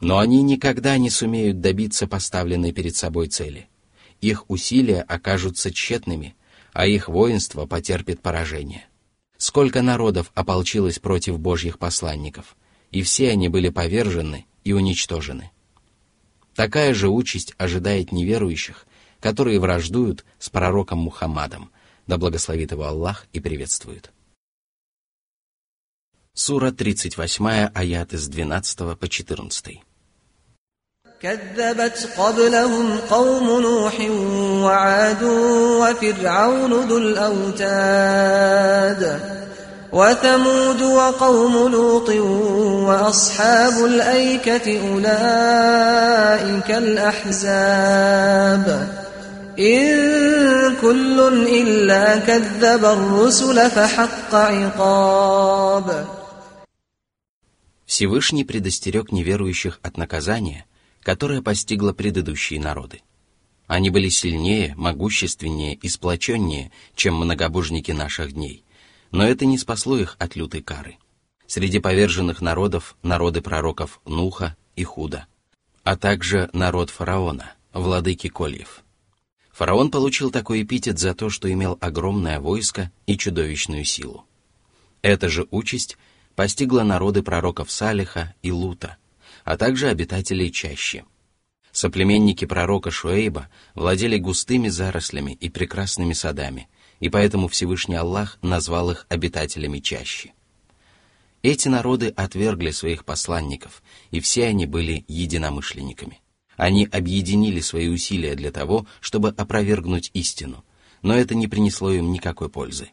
Но 0.00 0.18
они 0.18 0.42
никогда 0.42 0.96
не 0.96 1.10
сумеют 1.10 1.60
добиться 1.60 2.06
поставленной 2.06 2.72
перед 2.72 2.96
собой 2.96 3.28
цели– 3.28 3.68
их 4.20 4.48
усилия 4.50 5.02
окажутся 5.02 5.72
тщетными, 5.72 6.34
а 6.72 6.86
их 6.86 7.08
воинство 7.08 7.66
потерпит 7.66 8.20
поражение. 8.20 8.86
Сколько 9.36 9.82
народов 9.82 10.30
ополчилось 10.34 10.98
против 10.98 11.38
Божьих 11.38 11.78
посланников, 11.78 12.56
и 12.90 13.02
все 13.02 13.30
они 13.30 13.48
были 13.48 13.68
повержены 13.68 14.46
и 14.64 14.72
уничтожены. 14.72 15.50
Такая 16.54 16.94
же 16.94 17.08
участь 17.08 17.54
ожидает 17.58 18.12
неверующих, 18.12 18.86
которые 19.20 19.58
враждуют 19.58 20.24
с 20.38 20.48
пророком 20.50 20.98
Мухаммадом, 21.00 21.70
да 22.06 22.18
благословит 22.18 22.72
его 22.72 22.84
Аллах 22.84 23.26
и 23.32 23.40
приветствует. 23.40 24.12
Сура 26.32 26.72
38, 26.72 27.70
аят 27.74 28.12
из 28.12 28.28
12 28.28 28.98
по 28.98 29.08
14. 29.08 29.80
كذبت 31.23 32.09
قبلهم 32.17 32.97
قوم 33.09 33.61
نوح 33.61 33.93
وعاد 34.63 35.23
وفرعون 35.81 36.73
ذو 36.73 36.97
الأوتاد 36.97 38.49
وثمود 39.91 40.81
وقوم 40.81 41.71
لوط 41.71 42.09
وأصحاب 42.89 43.85
الأيكة 43.85 44.89
أولئك 44.89 46.71
الأحزاب 46.71 48.65
إن 49.59 50.75
كل 50.81 51.19
إلا 51.47 52.17
كذب 52.17 52.85
الرسل 52.85 53.69
فحق 53.69 54.35
عقاب 54.35 56.05
Всевышний 57.85 58.43
предостерег 58.45 59.11
неверующих 59.11 59.79
от 59.81 59.97
наказания, 59.97 60.65
которое 61.04 61.40
постигло 61.40 61.92
предыдущие 61.92 62.58
народы. 62.58 63.02
Они 63.68 63.90
были 63.90 64.08
сильнее, 64.08 64.74
могущественнее 64.76 65.74
и 65.74 65.88
сплоченнее, 65.88 66.72
чем 66.96 67.14
многобожники 67.14 67.92
наших 67.92 68.32
дней, 68.32 68.64
но 69.12 69.24
это 69.24 69.46
не 69.46 69.56
спасло 69.56 69.96
их 69.96 70.16
от 70.18 70.34
лютой 70.34 70.62
кары. 70.62 70.98
Среди 71.46 71.78
поверженных 71.78 72.40
народов 72.40 72.96
народы 73.04 73.40
пророков 73.40 74.00
Нуха 74.04 74.56
и 74.74 74.82
Худа, 74.82 75.28
а 75.84 75.96
также 75.96 76.50
народ 76.52 76.90
фараона, 76.90 77.52
владыки 77.72 78.28
Кольев– 78.28 78.80
Фараон 79.54 79.92
получил 79.92 80.32
такой 80.32 80.62
эпитет 80.62 80.98
за 80.98 81.14
то, 81.14 81.30
что 81.30 81.50
имел 81.50 81.78
огромное 81.80 82.40
войско 82.40 82.90
и 83.06 83.16
чудовищную 83.16 83.84
силу. 83.84 84.26
Эта 85.00 85.28
же 85.28 85.46
участь 85.52 85.96
постигла 86.34 86.82
народы 86.82 87.22
пророков 87.22 87.70
Салиха 87.70 88.34
и 88.42 88.50
Лута, 88.50 88.96
а 89.44 89.56
также 89.56 89.88
обитателей 89.88 90.50
чащи. 90.50 91.04
Соплеменники 91.70 92.44
пророка 92.44 92.90
Шуэйба 92.90 93.48
владели 93.74 94.16
густыми 94.18 94.68
зарослями 94.68 95.32
и 95.32 95.48
прекрасными 95.48 96.12
садами, 96.12 96.68
и 97.00 97.08
поэтому 97.08 97.48
Всевышний 97.48 97.96
Аллах 97.96 98.38
назвал 98.42 98.90
их 98.90 99.06
обитателями 99.08 99.80
чащи. 99.80 100.32
Эти 101.42 101.68
народы 101.68 102.08
отвергли 102.08 102.70
своих 102.70 103.04
посланников, 103.04 103.82
и 104.10 104.20
все 104.20 104.46
они 104.46 104.66
были 104.66 105.04
единомышленниками. 105.08 106.20
Они 106.56 106.86
объединили 106.90 107.60
свои 107.60 107.88
усилия 107.88 108.34
для 108.34 108.50
того, 108.50 108.86
чтобы 109.00 109.30
опровергнуть 109.30 110.10
истину, 110.14 110.64
но 111.02 111.14
это 111.14 111.34
не 111.34 111.48
принесло 111.48 111.92
им 111.92 112.12
никакой 112.12 112.48
пользы. 112.48 112.90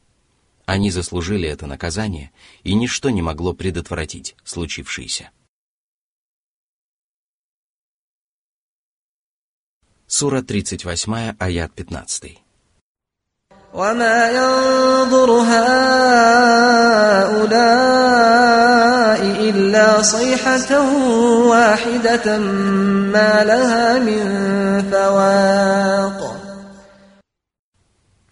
Они 0.66 0.90
заслужили 0.90 1.48
это 1.48 1.68
наказание, 1.68 2.32
и 2.64 2.74
ничто 2.74 3.10
не 3.10 3.22
могло 3.22 3.54
предотвратить 3.54 4.36
случившееся. 4.44 5.30
Сура 10.11 10.43
38, 10.43 11.37
аят 11.39 11.73
15. 11.77 12.47
وما 13.77 14.31
ينظر 14.31 15.31
هؤلاء 15.31 15.67
إلا 19.49 20.03
صيحة 20.03 20.81
واحدة 21.49 22.39
ما 23.13 23.45
لها 23.45 23.99
من 23.99 24.23
فواق 24.91 26.37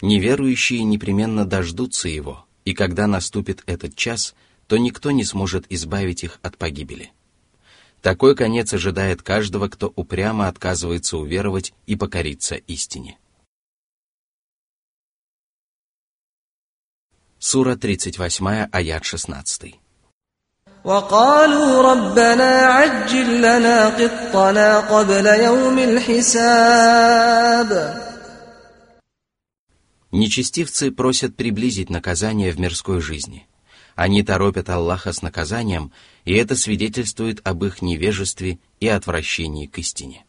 Неверующие 0.03 0.85
непременно 0.85 1.47
дождутся 1.47 2.09
его, 2.09 2.45
и 2.67 2.75
когда 2.75 3.07
наступит 3.07 3.63
этот 3.65 3.97
час, 3.97 4.35
то 4.67 4.77
никто 4.77 5.11
не 5.11 5.25
сможет 5.25 5.65
избавить 5.71 6.25
их 6.25 6.41
от 6.43 6.59
погибели. 6.59 7.13
Такой 8.03 8.37
конец 8.37 8.73
ожидает 8.75 9.23
каждого, 9.23 9.69
кто 9.69 9.93
упрямо 9.97 10.49
отказывается 10.49 11.17
уверовать 11.17 11.73
и 11.87 11.97
покориться 11.97 12.57
истине. 12.57 13.19
Сура 17.39 17.77
38, 17.77 18.69
аят 18.73 19.05
16. 19.05 19.75
وقالوا 20.85 21.83
ربنا 21.93 22.51
عجل 22.77 23.39
لنا 23.39 23.89
قطنا 23.89 24.81
قبل 24.81 25.27
يوم 25.27 25.79
الحساب 25.79 27.71
Нечестивцы 30.13 30.93
просят 30.93 31.35
приблизить 31.35 31.91
наказание 31.91 32.53
в 32.53 32.61
мирской 32.61 33.01
жизни. 33.01 33.48
Они 33.99 34.23
торопят 34.23 34.69
Аллаха 34.71 35.13
с 35.13 35.23
наказанием, 35.23 35.93
и 36.25 36.35
это 36.35 36.57
свидетельствует 36.57 37.41
об 37.47 37.65
их 37.65 37.83
невежестве 37.83 38.59
и 38.81 38.89
отвращении 38.89 39.67
к 39.67 39.79
истине. 39.79 40.25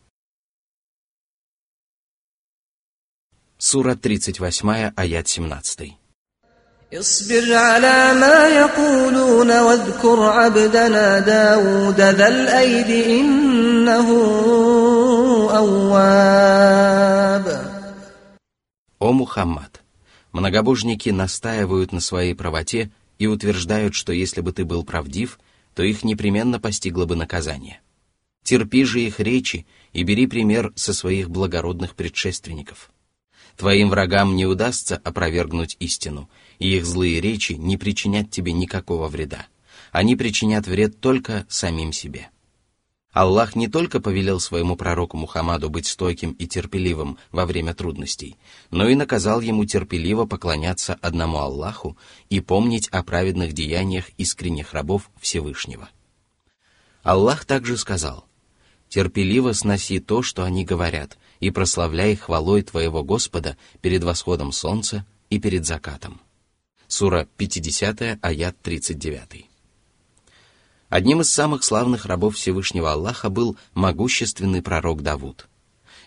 Сура 3.58 3.96
38, 3.96 4.92
аят 4.96 5.28
17. 5.28 5.98
اصبر 6.94 7.54
على 7.54 8.14
ما 8.14 8.48
يقولون 8.48 9.60
واذكر 9.60 10.24
عبدنا 10.24 11.20
داود 11.20 12.02
ذا 12.02 12.28
الأيد 12.28 12.90
إنه 12.90 14.08
أواب 15.58 16.96
О 19.00 19.12
Мухаммад! 19.12 19.82
Многобожники 20.32 21.10
настаивают 21.10 21.92
на 21.92 22.00
своей 22.02 22.34
правоте 22.34 22.92
и 23.21 23.27
утверждают, 23.27 23.95
что 23.95 24.13
если 24.13 24.41
бы 24.41 24.51
ты 24.51 24.65
был 24.65 24.83
правдив, 24.83 25.39
то 25.75 25.83
их 25.83 26.03
непременно 26.03 26.59
постигло 26.59 27.05
бы 27.05 27.15
наказание. 27.17 27.81
Терпи 28.43 28.83
же 28.85 29.03
их 29.03 29.21
речи 29.21 29.67
и 29.93 30.03
бери 30.03 30.27
пример 30.27 30.73
со 30.75 30.95
своих 30.95 31.31
благородных 31.31 31.95
предшественников. 31.95 32.91
Твоим 33.59 33.91
врагам 33.91 34.37
не 34.37 34.47
удастся 34.47 34.97
опровергнуть 34.97 35.77
истину, 35.81 36.31
и 36.59 36.75
их 36.77 36.87
злые 36.87 37.21
речи 37.21 37.53
не 37.53 37.77
причинят 37.77 38.31
тебе 38.31 38.53
никакого 38.53 39.07
вреда. 39.09 39.47
Они 39.93 40.17
причинят 40.17 40.67
вред 40.67 40.99
только 41.01 41.45
самим 41.51 41.93
себе. 41.93 42.31
Аллах 43.13 43.57
не 43.57 43.67
только 43.67 44.01
повелел 44.01 44.39
своему 44.39 44.77
пророку 44.77 45.17
Мухаммаду 45.17 45.69
быть 45.69 45.87
стойким 45.87 46.33
и 46.33 46.47
терпеливым 46.47 47.19
во 47.33 47.45
время 47.45 47.75
трудностей, 47.75 48.37
но 48.71 48.89
и 48.89 48.95
наказал 48.95 49.41
ему 49.41 49.65
терпеливо 49.65 50.27
поклоняться 50.27 50.95
одному 50.95 51.39
Аллаху 51.39 51.97
и 52.29 52.41
помнить 52.41 52.87
о 52.89 53.03
праведных 53.03 53.53
деяниях 53.53 54.11
искренних 54.17 54.75
рабов 54.75 55.11
Всевышнего. 55.21 55.89
Аллах 57.03 57.45
также 57.45 57.77
сказал, 57.77 58.27
«Терпеливо 58.89 59.53
сноси 59.55 59.99
то, 59.99 60.23
что 60.23 60.45
они 60.45 60.65
говорят, 60.65 61.19
и 61.41 61.51
прославляй 61.51 62.15
хвалой 62.15 62.63
твоего 62.63 63.03
Господа 63.03 63.57
перед 63.81 64.05
восходом 64.05 64.53
солнца 64.53 65.05
и 65.31 65.41
перед 65.41 65.67
закатом». 65.67 66.21
Сура 66.87 67.27
50, 67.37 68.19
аят 68.23 68.57
39. 68.63 69.50
Одним 70.91 71.21
из 71.21 71.33
самых 71.33 71.63
славных 71.63 72.05
рабов 72.05 72.35
Всевышнего 72.35 72.93
Аллаха 72.93 73.31
был 73.31 73.57
могущественный 73.75 74.61
пророк 74.61 75.03
Давуд. 75.03 75.49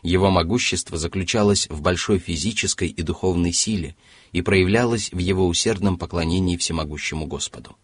Его 0.01 0.29
могущество 0.29 0.97
заключалось 0.97 1.67
в 1.69 1.81
большой 1.81 2.19
физической 2.19 2.89
и 2.89 3.01
духовной 3.01 3.53
силе 3.53 3.95
и 4.33 4.41
проявлялось 4.41 5.09
в 5.13 5.17
его 5.17 5.47
усердном 5.47 5.97
поклонении 5.97 6.57
всемогущему 6.57 7.25
Господу. 7.25 7.77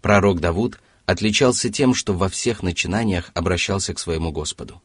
Пророк 0.00 0.38
Давуд 0.38 0.78
отличался 1.04 1.68
тем, 1.68 1.94
что 1.94 2.14
во 2.14 2.28
всех 2.28 2.62
начинаниях 2.62 3.32
обращался 3.34 3.92
к 3.92 3.98
своему 3.98 4.30
Господу. 4.30 4.80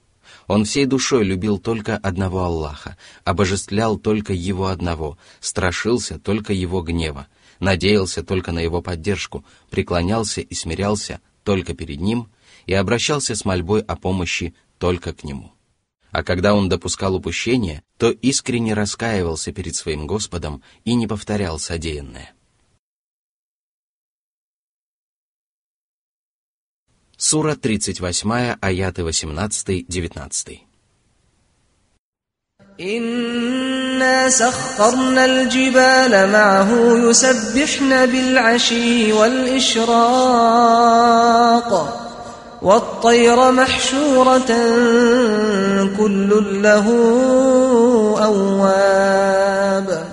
Он 0.48 0.66
всей 0.66 0.88
душой 0.88 1.24
любил 1.24 1.60
только 1.60 1.96
одного 1.96 2.44
Аллаха, 2.44 2.98
обожествлял 3.24 4.00
только 4.00 4.34
Его 4.34 4.68
одного, 4.68 5.20
страшился 5.40 6.18
только 6.18 6.54
Его 6.54 6.82
гнева, 6.82 7.28
надеялся 7.60 8.24
только 8.24 8.52
на 8.52 8.60
его 8.60 8.82
поддержку, 8.82 9.46
преклонялся 9.70 10.42
и 10.42 10.54
смирялся 10.54 11.22
только 11.44 11.74
перед 11.74 12.00
ним 12.00 12.30
и 12.66 12.74
обращался 12.74 13.36
с 13.36 13.46
мольбой 13.46 13.82
о 13.82 13.96
помощи 13.96 14.54
только 14.78 15.14
к 15.14 15.24
нему. 15.24 15.52
А 16.12 16.24
когда 16.24 16.56
он 16.56 16.70
допускал 16.70 17.16
упущение, 17.16 17.84
то 17.98 18.10
искренне 18.10 18.74
раскаивался 18.74 19.52
перед 19.52 19.76
своим 19.76 20.08
Господом 20.08 20.64
и 20.84 20.96
не 20.96 21.08
повторял 21.08 21.60
содеянное. 21.60 22.34
Сура 27.16 27.56
38, 27.56 28.58
аяты 28.62 29.02
18-19. 29.02 30.69
إنا 32.81 34.31
سخرنا 34.31 35.25
الجبال 35.25 36.31
معه 36.33 36.71
يسبحن 37.09 38.07
بالعشي 38.07 39.13
والإشراق 39.13 40.01
والطير 42.63 43.53
محشورة 43.53 44.49
كل 45.97 46.63
له 46.63 46.87
أواب 48.25 50.05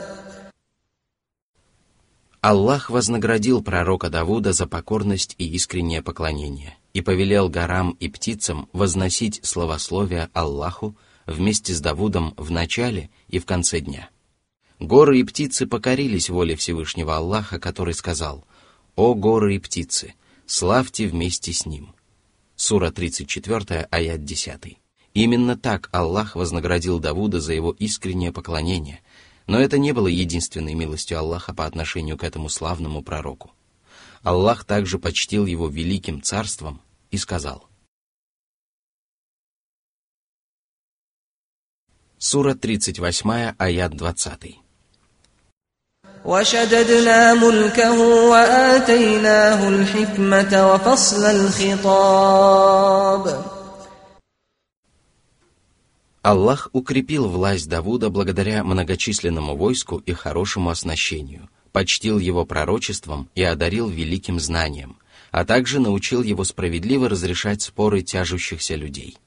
Аллах 2.44 2.90
вознаградил 2.90 3.62
пророка 3.64 4.10
Давуда 4.10 4.52
за 4.52 4.66
покорность 4.66 5.36
и 5.38 5.48
искреннее 5.48 6.02
поклонение 6.02 6.76
и 6.94 7.02
повелел 7.02 7.50
горам 7.50 7.96
и 8.00 8.10
птицам 8.10 8.68
возносить 8.74 9.40
словословие 9.44 10.30
Аллаху 10.34 10.96
вместе 11.27 11.75
с 11.75 11.81
Давудом 11.81 12.35
в 12.37 12.51
начале 12.51 13.11
и 13.29 13.39
в 13.39 13.47
конце 13.47 13.81
дня. 13.81 14.11
Горы 14.79 15.21
и 15.21 15.25
птицы 15.25 15.67
покорились 15.67 16.29
воле 16.29 16.57
Всевышнего 16.57 17.17
Аллаха, 17.17 17.59
который 17.59 17.95
сказал 17.95 18.45
«О 18.95 19.15
горы 19.15 19.57
и 19.57 19.59
птицы, 19.59 20.15
славьте 20.47 21.07
вместе 21.07 21.53
с 21.53 21.67
Ним». 21.67 21.95
Сура 22.57 22.91
34, 22.91 23.89
аят 23.91 24.25
10. 24.25 24.79
Именно 25.15 25.57
так 25.57 25.89
Аллах 25.93 26.37
вознаградил 26.37 26.99
Давуда 26.99 27.41
за 27.41 27.55
его 27.55 27.71
искреннее 27.73 28.33
поклонение, 28.33 29.01
но 29.47 29.59
это 29.59 29.79
не 29.79 29.93
было 29.93 30.09
единственной 30.09 30.75
милостью 30.75 31.19
Аллаха 31.19 31.55
по 31.55 31.67
отношению 31.67 32.19
к 32.19 32.25
этому 32.25 32.49
славному 32.49 33.03
пророку. 33.03 33.53
Аллах 34.23 34.65
также 34.65 34.99
почтил 34.99 35.47
его 35.47 35.69
великим 35.69 36.23
царством 36.23 36.81
и 37.11 37.17
сказал– 37.17 37.69
Сура 42.18 42.54
38, 42.54 43.56
аят 43.58 43.96
20. 43.96 44.62
وشددنا 46.26 47.34
ملكه 47.34 48.00
وآتيناه 48.30 49.70
الحكمة 49.70 50.74
وفصل 50.74 51.26
الخطاب 51.26 52.72
Аллах 56.24 56.70
укрепил 56.74 57.28
власть 57.28 57.68
Давуда 57.68 58.12
благодаря 58.12 58.64
многочисленному 58.64 59.56
войску 59.56 59.98
и 60.06 60.14
хорошему 60.14 60.70
оснащению, 60.70 61.50
почтил 61.72 62.20
его 62.20 62.46
пророчеством 62.46 63.28
и 63.34 63.42
одарил 63.42 63.90
великим 63.90 64.40
знанием, 64.40 64.98
а 65.32 65.44
также 65.46 65.80
научил 65.80 66.22
его 66.22 66.44
справедливо 66.44 67.10
разрешать 67.10 67.64
споры 67.64 68.04
тяжущихся 68.04 68.76
людей – 68.76 69.25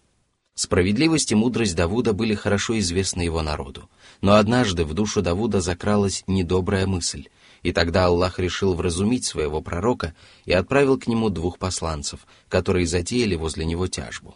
Справедливость 0.59 1.31
и 1.31 1.35
мудрость 1.35 1.73
Давуда 1.73 2.11
были 2.11 2.35
хорошо 2.35 2.77
известны 2.79 3.21
его 3.21 3.41
народу. 3.41 3.89
Но 4.19 4.33
однажды 4.35 4.83
в 4.83 4.93
душу 4.93 5.21
Давуда 5.21 5.61
закралась 5.61 6.25
недобрая 6.27 6.85
мысль, 6.85 7.29
и 7.63 7.71
тогда 7.71 8.07
Аллах 8.07 8.39
решил 8.39 8.73
вразумить 8.73 9.23
своего 9.23 9.61
пророка 9.61 10.13
и 10.43 10.51
отправил 10.51 10.99
к 10.99 11.07
нему 11.07 11.29
двух 11.29 11.59
посланцев, 11.59 12.27
которые 12.49 12.87
затеяли 12.87 13.35
возле 13.35 13.63
него 13.63 13.87
тяжбу. 13.87 14.35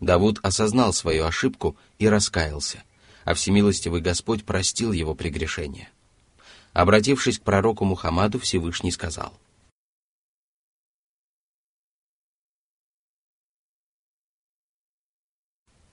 Давуд 0.00 0.38
осознал 0.42 0.94
свою 0.94 1.26
ошибку 1.26 1.76
и 1.98 2.08
раскаялся, 2.08 2.82
а 3.26 3.34
всемилостивый 3.34 4.00
Господь 4.00 4.44
простил 4.44 4.92
его 4.92 5.14
прегрешение. 5.14 5.90
Обратившись 6.72 7.40
к 7.40 7.42
пророку 7.42 7.84
Мухаммаду, 7.84 8.38
Всевышний 8.38 8.90
сказал— 8.90 9.34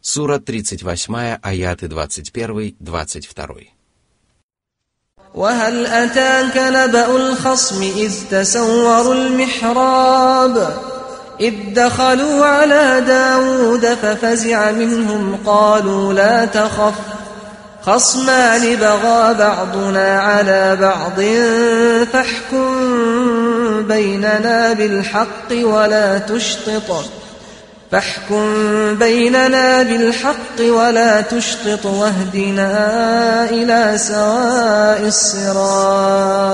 Сура 0.04 0.38
38, 0.38 1.38
аяты 1.42 1.87
21-22. 1.87 3.68
وهل 5.35 5.87
أتاك 5.87 6.56
نبأ 6.56 7.16
الخصم 7.16 7.83
إذ 7.83 8.14
تسوروا 8.30 9.14
المحراب 9.14 10.76
إذ 11.40 11.54
دخلوا 11.74 12.46
على 12.46 13.04
داود 13.06 13.87
ففزع 13.87 14.70
منهم 14.70 15.38
قالوا 15.46 16.12
لا 16.12 16.44
تخف 16.44 16.94
خصمان 17.83 18.76
بغى 18.76 19.35
بعضنا 19.35 20.20
على 20.20 20.76
بعض 20.80 21.20
فاحكم 22.12 22.66
بيننا 23.83 24.72
بالحق 24.72 25.50
ولا 25.52 26.18
تشطط 26.18 27.04
فاحكم 27.90 28.44
بيننا 28.98 29.83
بالحق 29.83 30.61
ولا 30.61 31.20
تشطط 31.20 31.87
واهدنا 31.87 32.70
إلى 33.50 33.98
سواء 33.98 35.06
الصراط 35.06 36.50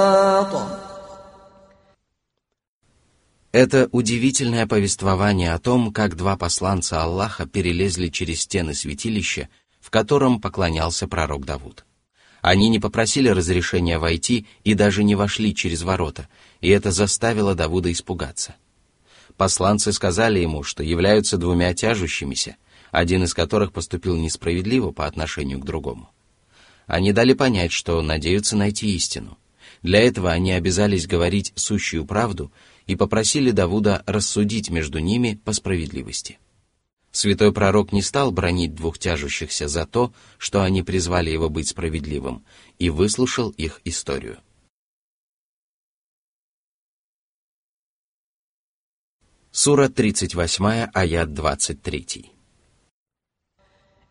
Это 3.52 3.88
удивительное 3.90 4.66
повествование 4.66 5.54
о 5.54 5.58
том, 5.58 5.90
как 5.90 6.14
два 6.14 6.36
посланца 6.36 7.02
Аллаха 7.02 7.46
перелезли 7.46 8.08
через 8.08 8.42
стены 8.42 8.74
святилища, 8.74 9.48
в 9.80 9.88
котором 9.88 10.42
поклонялся 10.42 11.08
пророк 11.08 11.46
Давуд. 11.46 11.86
Они 12.42 12.68
не 12.68 12.78
попросили 12.78 13.30
разрешения 13.30 13.98
войти 13.98 14.46
и 14.62 14.74
даже 14.74 15.02
не 15.04 15.14
вошли 15.14 15.54
через 15.54 15.84
ворота, 15.84 16.28
и 16.60 16.68
это 16.68 16.90
заставило 16.90 17.54
Давуда 17.54 17.90
испугаться. 17.90 18.56
Посланцы 19.41 19.91
сказали 19.91 20.39
ему, 20.39 20.61
что 20.61 20.83
являются 20.83 21.35
двумя 21.35 21.73
тяжущимися, 21.73 22.57
один 22.91 23.23
из 23.23 23.33
которых 23.33 23.73
поступил 23.73 24.15
несправедливо 24.15 24.91
по 24.91 25.07
отношению 25.07 25.57
к 25.57 25.65
другому. 25.65 26.11
Они 26.85 27.11
дали 27.11 27.33
понять, 27.33 27.71
что 27.71 27.99
надеются 28.03 28.55
найти 28.55 28.93
истину. 28.95 29.39
Для 29.81 29.99
этого 29.99 30.29
они 30.29 30.51
обязались 30.51 31.07
говорить 31.07 31.53
сущую 31.55 32.05
правду 32.05 32.51
и 32.85 32.95
попросили 32.95 33.49
Давуда 33.49 34.03
рассудить 34.05 34.69
между 34.69 34.99
ними 34.99 35.41
по 35.43 35.53
справедливости. 35.53 36.37
Святой 37.11 37.51
пророк 37.51 37.91
не 37.93 38.03
стал 38.03 38.29
бронить 38.29 38.75
двух 38.75 38.99
тяжущихся 38.99 39.67
за 39.67 39.87
то, 39.87 40.13
что 40.37 40.61
они 40.61 40.83
призвали 40.83 41.31
его 41.31 41.49
быть 41.49 41.67
справедливым, 41.67 42.45
и 42.77 42.91
выслушал 42.91 43.49
их 43.49 43.81
историю. 43.85 44.37
Сура 49.50 49.88
38, 49.88 50.90
аят 50.92 51.28
23. 51.34 52.36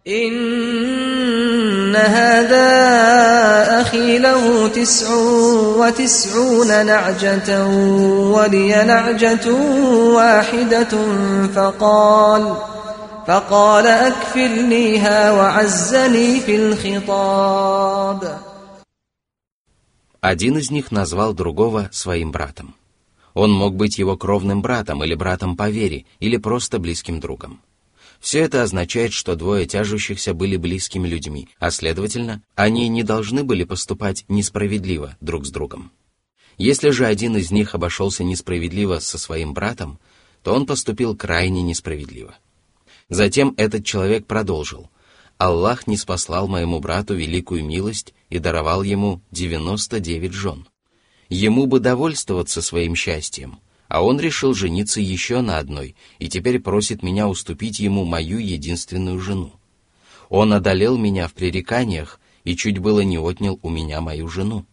إن 0.07 1.95
هذا 1.95 2.71
أخي 3.81 4.19
له 4.19 4.67
تسع 4.67 5.13
وتسعون 5.77 6.85
نعجة 6.85 7.67
ولي 8.35 8.83
نعجة 8.83 9.51
واحدة 10.13 10.93
فقال 11.55 12.55
فقال 13.27 13.87
أكفلنيها 13.87 15.31
وعزني 15.31 16.39
في 16.39 16.55
الخطاب 16.55 18.37
Один 20.21 20.57
из 20.57 20.71
них 20.71 20.91
назвал 20.91 21.33
другого 21.35 21.89
своим 21.91 22.31
братом. 22.31 22.73
Он 23.34 23.52
мог 23.52 23.76
быть 23.76 23.98
его 23.98 24.16
кровным 24.16 24.62
братом 24.62 25.04
или 25.04 25.14
братом 25.14 25.56
по 25.56 25.70
вере, 25.70 26.06
или 26.18 26.36
просто 26.36 26.78
близким 26.78 27.20
другом. 27.20 27.60
Все 28.20 28.40
это 28.40 28.62
означает, 28.62 29.12
что 29.12 29.34
двое 29.34 29.66
тяжущихся 29.66 30.34
были 30.34 30.56
близкими 30.56 31.08
людьми, 31.08 31.48
а 31.58 31.70
следовательно, 31.70 32.42
они 32.54 32.88
не 32.88 33.02
должны 33.02 33.44
были 33.44 33.64
поступать 33.64 34.24
несправедливо 34.28 35.16
друг 35.20 35.46
с 35.46 35.50
другом. 35.50 35.90
Если 36.58 36.90
же 36.90 37.06
один 37.06 37.38
из 37.38 37.50
них 37.50 37.74
обошелся 37.74 38.22
несправедливо 38.22 38.98
со 38.98 39.16
своим 39.16 39.54
братом, 39.54 39.98
то 40.42 40.54
он 40.54 40.66
поступил 40.66 41.16
крайне 41.16 41.62
несправедливо. 41.62 42.34
Затем 43.08 43.54
этот 43.56 43.84
человек 43.84 44.26
продолжил. 44.26 44.90
«Аллах 45.38 45.86
не 45.86 45.96
спаслал 45.96 46.48
моему 46.48 46.80
брату 46.80 47.14
великую 47.14 47.64
милость 47.64 48.12
и 48.28 48.38
даровал 48.38 48.82
ему 48.82 49.22
99 49.30 50.32
жен. 50.32 50.68
Ему 51.30 51.66
бы 51.66 51.78
довольствоваться 51.78 52.60
своим 52.60 52.96
счастьем, 52.96 53.60
а 53.86 54.02
он 54.02 54.18
решил 54.18 54.52
жениться 54.52 55.00
еще 55.00 55.42
на 55.42 55.58
одной 55.58 55.94
и 56.18 56.28
теперь 56.28 56.58
просит 56.58 57.04
меня 57.04 57.28
уступить 57.28 57.78
ему 57.78 58.04
мою 58.04 58.38
единственную 58.38 59.20
жену. 59.20 59.52
Он 60.28 60.52
одолел 60.52 60.98
меня 60.98 61.28
в 61.28 61.34
пререканиях 61.34 62.20
и 62.42 62.56
чуть 62.56 62.78
было 62.78 63.00
не 63.00 63.18
отнял 63.18 63.60
у 63.62 63.70
меня 63.70 64.00
мою 64.00 64.26
жену. 64.26 64.66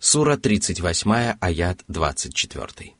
Сура 0.00 0.36
38, 0.36 1.36
аят 1.40 1.84
24. 1.86 2.99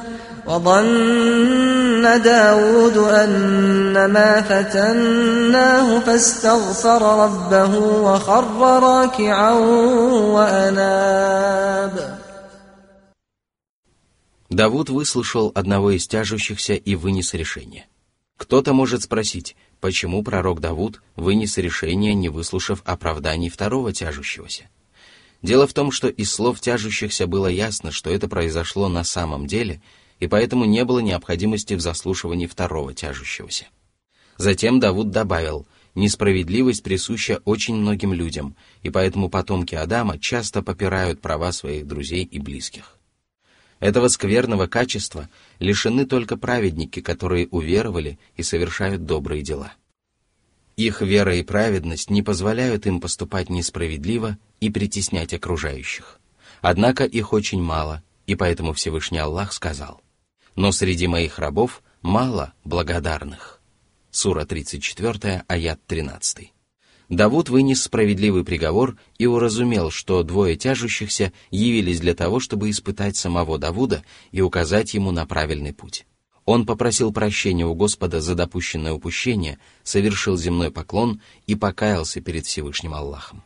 وظن 0.46 2.22
داود 2.22 2.96
أنما 2.96 4.42
فتناه 4.42 6.00
فاستغفر 6.00 7.24
ربه 7.24 7.78
وخر 7.78 8.82
راكعا 8.82 9.52
وأناب 10.34 12.16
Давуд 14.48 14.88
выслушал 14.88 15.50
одного 15.54 15.90
из 15.90 16.06
тяжущихся 16.06 16.74
и 16.74 16.94
вынес 16.94 17.34
решение. 17.34 17.86
Кто-то 18.38 18.72
может 18.72 19.02
спросить, 19.02 19.56
почему 19.80 20.22
пророк 20.22 20.60
Давуд 20.60 21.02
вынес 21.16 21.58
решение, 21.58 22.14
не 22.14 22.28
выслушав 22.28 22.80
оправданий 22.84 23.50
второго 23.50 23.92
тяжущегося. 23.92 24.70
Дело 25.42 25.66
в 25.66 25.74
том, 25.74 25.90
что 25.90 26.08
из 26.08 26.32
слов 26.32 26.60
тяжущихся 26.60 27.26
было 27.26 27.48
ясно, 27.48 27.90
что 27.90 28.08
это 28.10 28.28
произошло 28.28 28.88
на 28.88 29.02
самом 29.02 29.46
деле – 29.48 29.90
и 30.21 30.27
поэтому 30.27 30.65
не 30.65 30.85
было 30.85 30.99
необходимости 30.99 31.73
в 31.73 31.81
заслушивании 31.81 32.45
второго 32.45 32.93
тяжущегося. 32.93 33.65
Затем 34.37 34.79
Давуд 34.79 35.09
добавил, 35.09 35.67
несправедливость 35.95 36.83
присуща 36.83 37.41
очень 37.43 37.75
многим 37.75 38.13
людям, 38.13 38.55
и 38.83 38.91
поэтому 38.91 39.29
потомки 39.29 39.73
Адама 39.73 40.19
часто 40.19 40.61
попирают 40.61 41.21
права 41.21 41.51
своих 41.51 41.87
друзей 41.87 42.23
и 42.23 42.39
близких. 42.39 42.97
Этого 43.79 44.09
скверного 44.09 44.67
качества 44.67 45.27
лишены 45.57 46.05
только 46.05 46.37
праведники, 46.37 47.01
которые 47.01 47.47
уверовали 47.47 48.19
и 48.35 48.43
совершают 48.43 49.07
добрые 49.07 49.41
дела. 49.41 49.73
Их 50.77 51.01
вера 51.01 51.35
и 51.35 51.41
праведность 51.41 52.11
не 52.11 52.21
позволяют 52.21 52.85
им 52.85 53.01
поступать 53.01 53.49
несправедливо 53.49 54.37
и 54.59 54.69
притеснять 54.69 55.33
окружающих. 55.33 56.19
Однако 56.61 57.05
их 57.05 57.33
очень 57.33 57.61
мало, 57.61 58.03
и 58.27 58.35
поэтому 58.35 58.73
Всевышний 58.73 59.17
Аллах 59.17 59.51
сказал– 59.51 59.99
но 60.55 60.71
среди 60.71 61.07
моих 61.07 61.39
рабов 61.39 61.81
мало 62.01 62.53
благодарных. 62.63 63.61
Сура 64.11 64.45
34, 64.45 65.43
аят 65.47 65.79
13. 65.87 66.51
Давуд 67.09 67.49
вынес 67.49 67.83
справедливый 67.83 68.45
приговор 68.45 68.97
и 69.17 69.25
уразумел, 69.25 69.91
что 69.91 70.23
двое 70.23 70.55
тяжущихся 70.55 71.33
явились 71.49 71.99
для 71.99 72.13
того, 72.13 72.39
чтобы 72.39 72.69
испытать 72.69 73.17
самого 73.17 73.57
Давуда 73.57 74.03
и 74.31 74.41
указать 74.41 74.93
ему 74.93 75.11
на 75.11 75.25
правильный 75.25 75.73
путь. 75.73 76.05
Он 76.45 76.65
попросил 76.65 77.13
прощения 77.13 77.65
у 77.65 77.75
Господа 77.75 78.21
за 78.21 78.35
допущенное 78.35 78.93
упущение, 78.93 79.59
совершил 79.83 80.37
земной 80.37 80.71
поклон 80.71 81.21
и 81.47 81.55
покаялся 81.55 82.21
перед 82.21 82.45
Всевышним 82.45 82.93
Аллахом. 82.93 83.43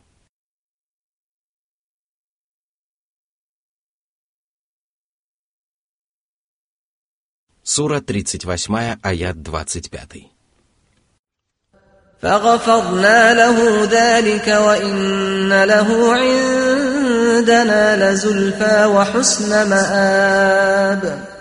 Сура 7.65 8.01
38, 8.01 8.97
аят 9.01 9.41
25. 9.41 10.31
فغفرنا 12.21 13.33
له 13.33 13.85
ذلك 13.85 14.47
وإن 14.47 15.63
له 15.63 16.13
عندنا 16.13 17.83
لزلفى 18.11 18.85
وحسن 18.85 19.69
مآب 19.69 21.31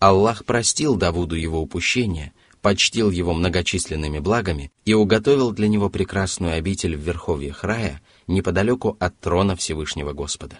Аллах 0.00 0.44
простил 0.44 0.94
Давуду 0.94 1.34
его 1.34 1.60
упущение, 1.60 2.32
почтил 2.62 3.10
его 3.10 3.34
многочисленными 3.34 4.20
благами 4.20 4.70
и 4.84 4.94
уготовил 4.94 5.50
для 5.50 5.66
него 5.66 5.90
прекрасную 5.90 6.54
обитель 6.54 6.96
в 6.96 7.00
верховьях 7.00 7.64
рая 7.64 8.00
неподалеку 8.28 8.96
от 9.00 9.18
трона 9.18 9.56
Всевышнего 9.56 10.12
Господа. 10.12 10.58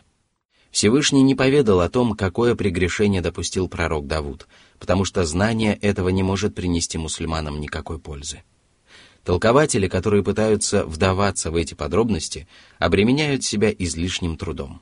Всевышний 0.74 1.22
не 1.22 1.36
поведал 1.36 1.82
о 1.82 1.90
том, 1.90 2.14
какое 2.14 2.56
прегрешение 2.56 3.22
допустил 3.22 3.70
пророк 3.70 4.08
Давуд, 4.08 4.48
потому 4.80 5.06
что 5.06 5.24
знание 5.24 5.76
этого 5.76 6.10
не 6.10 6.24
может 6.24 6.56
принести 6.56 6.98
мусульманам 6.98 7.62
никакой 7.62 8.00
пользы. 8.00 8.42
Толкователи, 9.24 9.88
которые 9.88 10.24
пытаются 10.24 10.84
вдаваться 10.84 11.52
в 11.52 11.58
эти 11.58 11.76
подробности, 11.76 12.48
обременяют 12.80 13.44
себя 13.44 13.72
излишним 13.72 14.36
трудом. 14.36 14.82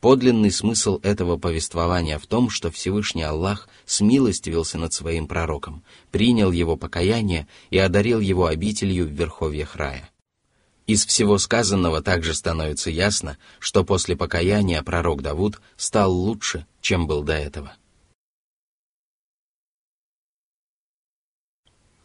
Подлинный 0.00 0.52
смысл 0.52 1.00
этого 1.02 1.36
повествования 1.38 2.20
в 2.20 2.26
том, 2.28 2.48
что 2.48 2.70
Всевышний 2.70 3.24
Аллах 3.24 3.68
смилостивился 3.84 4.78
над 4.78 4.92
своим 4.92 5.26
пророком, 5.26 5.82
принял 6.12 6.52
его 6.52 6.76
покаяние 6.76 7.48
и 7.70 7.78
одарил 7.78 8.20
его 8.20 8.46
обителью 8.46 9.06
в 9.06 9.10
верховьях 9.10 9.74
рая. 9.74 10.08
Из 10.87 11.05
всего 11.05 11.37
сказанного 11.37 12.01
также 12.01 12.33
становится 12.33 12.89
ясно, 12.89 13.37
что 13.59 13.83
после 13.83 14.15
покаяния 14.17 14.81
пророк 14.83 15.21
Давуд 15.21 15.61
стал 15.77 16.11
лучше, 16.11 16.65
чем 16.81 17.07
был 17.07 17.23
до 17.23 17.33
этого. 17.33 17.73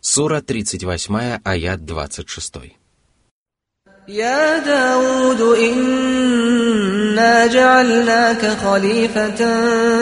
Сура 0.00 0.40
38, 0.40 1.40
аят 1.42 1.84
26. 1.84 2.76
يا 4.08 4.58
داود 4.58 5.40
إنا 5.58 7.46
جعلناك 7.46 8.46
خليفة 8.46 9.36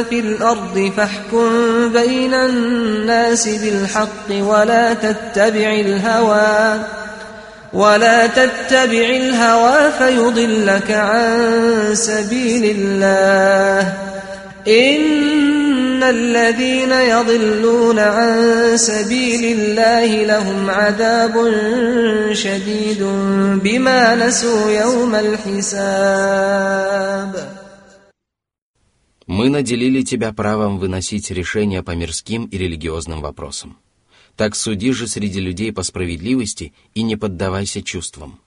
في 0.03 0.21
الأرض 0.21 0.93
فاحكم 0.97 1.49
بين 1.93 2.35
الناس 2.35 3.49
بالحق 3.49 4.29
ولا 4.31 4.95
تتبع 4.95 5.73
الهوى 5.73 6.85
ولا 7.73 8.27
تتبع 8.27 9.07
الهوى 9.23 9.93
فيضلك 9.99 10.91
عن 10.91 11.95
سبيل 11.95 12.77
الله 12.79 13.95
إن 14.69 16.03
الذين 16.03 16.93
يضلون 16.93 17.99
عن 17.99 18.37
سبيل 18.77 19.59
الله 19.59 20.25
لهم 20.25 20.71
عذاب 20.71 21.53
شديد 22.33 23.03
بما 23.63 24.15
نسوا 24.15 24.71
يوم 24.71 25.15
الحساب 25.15 26.55
Мы 29.27 29.49
наделили 29.49 30.03
тебя 30.03 30.35
правом 30.35 30.79
выносить 30.79 31.31
решения 31.31 31.83
по 31.83 31.93
мирским 31.93 32.45
и 32.45 32.59
религиозным 32.59 33.23
вопросам. 33.23 33.79
Так 34.40 34.56
суди 34.56 34.94
же 34.94 35.06
среди 35.10 35.42
людей 35.42 35.74
по 35.74 35.84
справедливости 35.84 36.72
и 36.94 37.02
не 37.02 37.18
поддавайся 37.18 37.82
чувствам. 37.82 38.40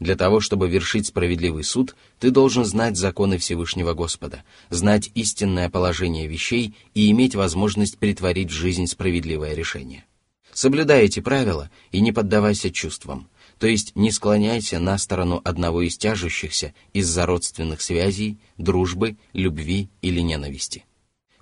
Для 0.00 0.16
того, 0.16 0.40
чтобы 0.40 0.68
вершить 0.68 1.06
справедливый 1.06 1.62
суд, 1.62 1.94
ты 2.18 2.32
должен 2.32 2.64
знать 2.64 2.96
законы 2.96 3.38
Всевышнего 3.38 3.94
Господа, 3.94 4.42
знать 4.68 5.12
истинное 5.14 5.70
положение 5.70 6.26
вещей 6.26 6.74
и 6.94 7.08
иметь 7.12 7.36
возможность 7.36 7.98
притворить 7.98 8.50
в 8.50 8.54
жизнь 8.54 8.88
справедливое 8.88 9.54
решение. 9.54 10.06
Соблюдай 10.52 11.04
эти 11.04 11.20
правила 11.20 11.70
и 11.92 12.00
не 12.00 12.10
поддавайся 12.10 12.72
чувствам, 12.72 13.28
то 13.60 13.68
есть 13.68 13.94
не 13.94 14.10
склоняйся 14.10 14.80
на 14.80 14.98
сторону 14.98 15.40
одного 15.44 15.82
из 15.82 15.96
тяжущихся 15.96 16.74
из-за 16.92 17.26
родственных 17.26 17.80
связей, 17.80 18.38
дружбы, 18.56 19.16
любви 19.34 19.88
или 20.02 20.18
ненависти. 20.18 20.84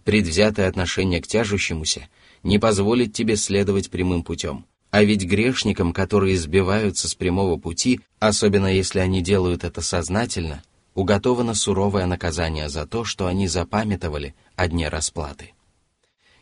Предвзятое 0.05 0.69
отношение 0.69 1.23
к 1.23 1.27
тяжущемуся 1.27 2.11
не 2.43 2.59
позволит 2.59 3.13
тебе 3.13 3.37
следовать 3.37 3.91
прямым 3.91 4.23
путем. 4.23 4.65
А 4.91 5.03
ведь 5.03 5.25
грешникам, 5.25 5.93
которые 5.93 6.39
сбиваются 6.39 7.09
с 7.09 7.15
прямого 7.15 7.59
пути, 7.59 8.01
особенно 8.19 8.67
если 8.67 9.01
они 9.01 9.21
делают 9.21 9.65
это 9.65 9.83
сознательно, 9.83 10.63
уготовано 10.95 11.55
суровое 11.55 12.07
наказание 12.07 12.69
за 12.69 12.87
то, 12.87 13.05
что 13.05 13.27
они 13.27 13.49
запамятовали 13.49 14.35
о 14.55 14.69
дне 14.69 14.89
расплаты. 14.89 15.53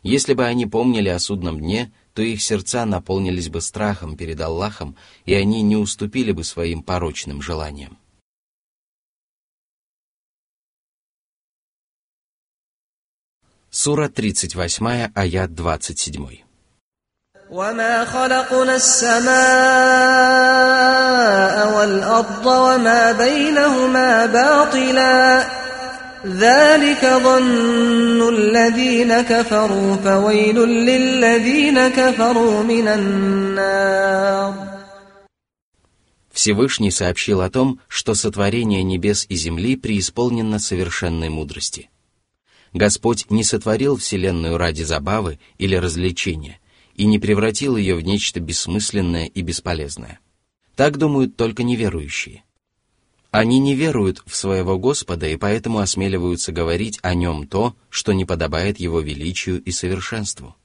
Если 0.02 0.34
бы 0.34 0.44
они 0.44 0.66
помнили 0.66 1.08
о 1.08 1.18
судном 1.18 1.58
дне, 1.58 1.92
то 2.12 2.22
их 2.22 2.42
сердца 2.42 2.84
наполнились 2.84 3.48
бы 3.48 3.60
страхом 3.60 4.16
перед 4.16 4.40
Аллахом, 4.40 4.96
и 5.24 5.34
они 5.34 5.62
не 5.62 5.76
уступили 5.76 6.30
бы 6.30 6.44
своим 6.44 6.82
порочным 6.82 7.42
желаниям. 7.42 7.98
Сура 13.73 14.09
38, 14.09 15.11
аят 15.15 15.49
27. 15.53 16.49
وما 17.51 18.05
خلقنا 18.05 18.75
السماء 18.75 19.29
والأرض 21.77 22.45
وما 22.45 23.11
بينهما 23.11 24.25
باطلا 24.25 25.47
ذلك 26.25 27.05
ظن 27.05 28.29
الذين 28.29 29.21
كفروا 29.21 29.95
فويل 29.95 30.55
للذين 30.59 31.87
كفروا 31.87 32.63
من 32.63 32.87
النار 32.87 34.53
Всевышний 36.31 36.91
сообщил 36.91 37.41
о 37.41 37.49
том, 37.49 37.79
что 37.89 38.13
сотворение 38.15 38.83
небес 38.83 39.25
и 39.27 39.35
земли 39.35 39.75
преисполнено 39.75 40.59
совершенной 40.59 41.29
мудрости –– 41.29 41.92
Господь 42.74 43.30
не 43.30 43.44
сотворил 43.44 43.96
Вселенную 43.96 44.58
ради 44.58 44.82
забавы 44.82 45.38
или 45.58 45.76
развлечения 45.76 46.58
и 46.96 47.06
не 47.06 47.20
превратил 47.20 47.76
ее 47.76 47.94
в 47.94 48.02
нечто 48.02 48.40
бессмысленное 48.40 49.26
и 49.26 49.42
бесполезное. 49.42 50.18
Так 50.74 50.98
думают 50.98 51.36
только 51.36 51.62
неверующие. 51.62 52.42
Они 53.30 53.60
не 53.60 53.74
веруют 53.74 54.22
в 54.26 54.34
своего 54.34 54.76
Господа 54.76 55.28
и 55.28 55.36
поэтому 55.36 55.78
осмеливаются 55.78 56.50
говорить 56.52 56.98
о 57.02 57.14
нем 57.14 57.46
то, 57.46 57.76
что 57.90 58.12
не 58.12 58.24
подобает 58.24 58.80
его 58.80 59.00
величию 59.00 59.62
и 59.62 59.70
совершенству. 59.70 60.56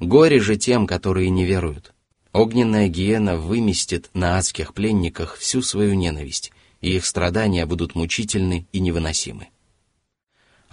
Горе 0.00 0.40
же 0.40 0.56
тем, 0.56 0.88
которые 0.88 1.30
не 1.30 1.44
веруют. 1.44 1.92
Огненная 2.32 2.88
гиена 2.88 3.36
выместит 3.36 4.10
на 4.12 4.38
адских 4.38 4.74
пленниках 4.74 5.36
всю 5.36 5.62
свою 5.62 5.94
ненависть, 5.94 6.50
и 6.80 6.96
их 6.96 7.06
страдания 7.06 7.64
будут 7.64 7.94
мучительны 7.94 8.66
и 8.72 8.80
невыносимы. 8.80 9.48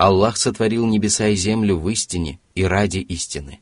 Аллах 0.02 0.38
сотворил 0.38 0.88
небеса 0.88 1.28
и 1.28 1.36
землю 1.36 1.78
в 1.78 1.88
истине 1.88 2.40
и 2.56 2.64
ради 2.64 2.98
истины. 2.98 3.60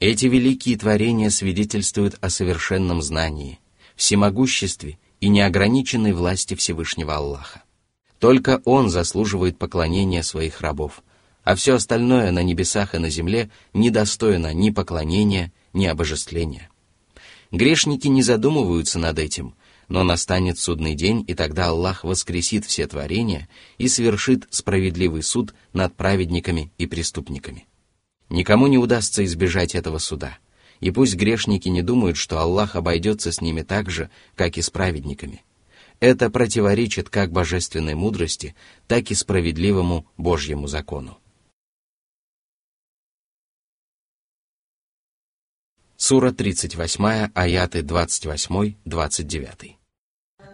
Эти 0.00 0.26
великие 0.26 0.76
творения 0.76 1.30
свидетельствуют 1.30 2.18
о 2.20 2.30
совершенном 2.30 3.00
знании, 3.00 3.60
всемогуществе 3.94 4.98
и 5.20 5.28
неограниченной 5.28 6.14
власти 6.14 6.56
Всевышнего 6.56 7.14
Аллаха. 7.14 7.62
Только 8.18 8.60
Он 8.64 8.90
заслуживает 8.90 9.56
поклонения 9.56 10.24
своих 10.24 10.62
рабов, 10.62 11.04
а 11.44 11.54
все 11.54 11.76
остальное 11.76 12.32
на 12.32 12.42
небесах 12.42 12.96
и 12.96 12.98
на 12.98 13.08
земле 13.08 13.48
недостойно 13.72 14.52
ни 14.52 14.70
поклонения, 14.70 15.52
ни 15.72 15.86
обожествления. 15.86 16.70
Грешники 17.52 18.08
не 18.08 18.24
задумываются 18.24 18.98
над 18.98 19.20
этим, 19.20 19.54
но 19.92 20.02
настанет 20.04 20.58
судный 20.58 20.94
день, 20.94 21.22
и 21.28 21.34
тогда 21.34 21.66
Аллах 21.66 22.02
воскресит 22.02 22.64
все 22.64 22.86
творения 22.86 23.46
и 23.76 23.88
совершит 23.88 24.46
справедливый 24.48 25.22
суд 25.22 25.52
над 25.74 25.94
праведниками 25.94 26.72
и 26.78 26.86
преступниками. 26.86 27.66
Никому 28.30 28.68
не 28.68 28.78
удастся 28.78 29.22
избежать 29.22 29.74
этого 29.74 29.98
суда, 29.98 30.38
и 30.80 30.90
пусть 30.90 31.16
грешники 31.16 31.68
не 31.68 31.82
думают, 31.82 32.16
что 32.16 32.38
Аллах 32.38 32.74
обойдется 32.74 33.32
с 33.32 33.42
ними 33.42 33.60
так 33.60 33.90
же, 33.90 34.08
как 34.34 34.56
и 34.56 34.62
с 34.62 34.70
праведниками. 34.70 35.44
Это 36.00 36.30
противоречит 36.30 37.10
как 37.10 37.30
божественной 37.30 37.94
мудрости, 37.94 38.54
так 38.86 39.10
и 39.10 39.14
справедливому 39.14 40.06
Божьему 40.16 40.68
закону. 40.68 41.18
Сура 45.98 46.32
38, 46.32 47.30
аяты 47.34 47.80
28-29. 47.80 49.81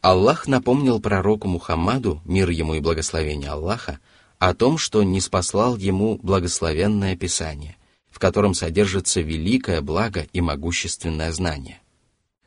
Аллах 0.00 0.46
напомнил 0.46 1.00
пророку 1.00 1.48
Мухаммаду, 1.48 2.20
мир 2.24 2.50
ему 2.50 2.74
и 2.74 2.80
благословение 2.80 3.50
Аллаха, 3.50 3.98
о 4.38 4.54
том, 4.54 4.78
что 4.78 5.02
не 5.02 5.20
спаслал 5.20 5.76
ему 5.76 6.18
благословенное 6.22 7.16
Писание, 7.16 7.76
в 8.10 8.18
котором 8.18 8.54
содержится 8.54 9.20
великое 9.20 9.80
благо 9.80 10.26
и 10.32 10.40
могущественное 10.40 11.32
знание. 11.32 11.80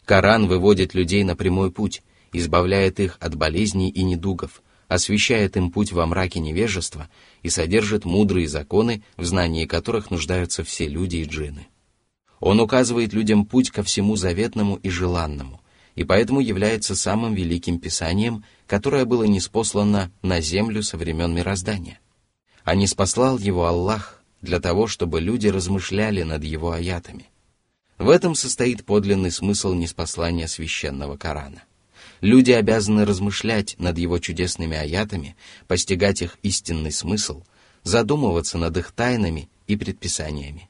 Коран 0.06 0.48
выводит 0.48 0.94
людей 0.94 1.24
на 1.24 1.36
прямой 1.36 1.72
путь, 1.72 2.02
избавляет 2.32 3.00
их 3.00 3.18
от 3.20 3.36
болезней 3.36 3.90
и 3.90 4.04
недугов, 4.04 4.62
освещает 4.88 5.58
им 5.58 5.72
путь 5.72 5.92
во 5.92 6.06
мраке 6.06 6.40
невежества 6.40 7.10
и 7.44 7.50
содержит 7.50 8.06
мудрые 8.06 8.48
законы, 8.48 9.04
в 9.18 9.26
знании 9.26 9.66
которых 9.66 10.12
нуждаются 10.12 10.64
все 10.64 10.88
люди 10.88 11.18
и 11.18 11.26
джинны. 11.26 11.68
Он 12.40 12.60
указывает 12.60 13.14
людям 13.14 13.46
путь 13.46 13.70
ко 13.70 13.84
всему 13.84 14.16
заветному 14.16 14.76
и 14.78 14.90
желанному– 14.90 15.59
и 16.00 16.06
поэтому 16.06 16.40
является 16.40 16.96
самым 16.96 17.34
великим 17.34 17.78
писанием, 17.78 18.46
которое 18.68 19.04
было 19.04 19.26
неспослано 19.26 20.14
на 20.22 20.40
землю 20.40 20.82
со 20.82 20.96
времен 20.96 21.36
мироздания. 21.36 22.00
А 22.64 22.74
не 22.74 22.88
спаслал 22.88 23.38
его 23.38 23.66
Аллах 23.66 24.24
для 24.42 24.62
того, 24.62 24.88
чтобы 24.88 25.20
люди 25.20 25.48
размышляли 25.48 26.24
над 26.24 26.46
его 26.46 26.72
аятами. 26.72 27.26
В 27.98 28.08
этом 28.10 28.34
состоит 28.34 28.86
подлинный 28.86 29.30
смысл 29.30 29.74
неспослания 29.74 30.48
священного 30.48 31.18
Корана. 31.18 31.64
Люди 32.22 32.52
обязаны 32.52 33.04
размышлять 33.04 33.76
над 33.78 33.98
его 33.98 34.20
чудесными 34.20 34.78
аятами, 34.78 35.36
постигать 35.68 36.22
их 36.22 36.38
истинный 36.44 36.94
смысл, 36.94 37.44
задумываться 37.84 38.58
над 38.58 38.78
их 38.78 38.94
тайнами 38.94 39.50
и 39.68 39.76
предписаниями. 39.76 40.69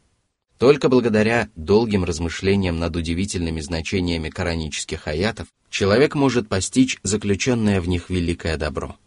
Только 0.60 0.90
благодаря 0.90 1.50
долгим 1.56 2.04
размышлениям 2.04 2.80
над 2.80 2.94
удивительными 2.98 3.62
значениями 3.62 4.30
коранических 4.30 5.08
аятов 5.08 5.48
человек 5.70 6.16
может 6.16 6.50
постичь 6.50 7.00
заключенное 7.02 7.80
в 7.80 7.88
них 7.88 8.10
великое 8.10 8.58
добро. 8.58 8.98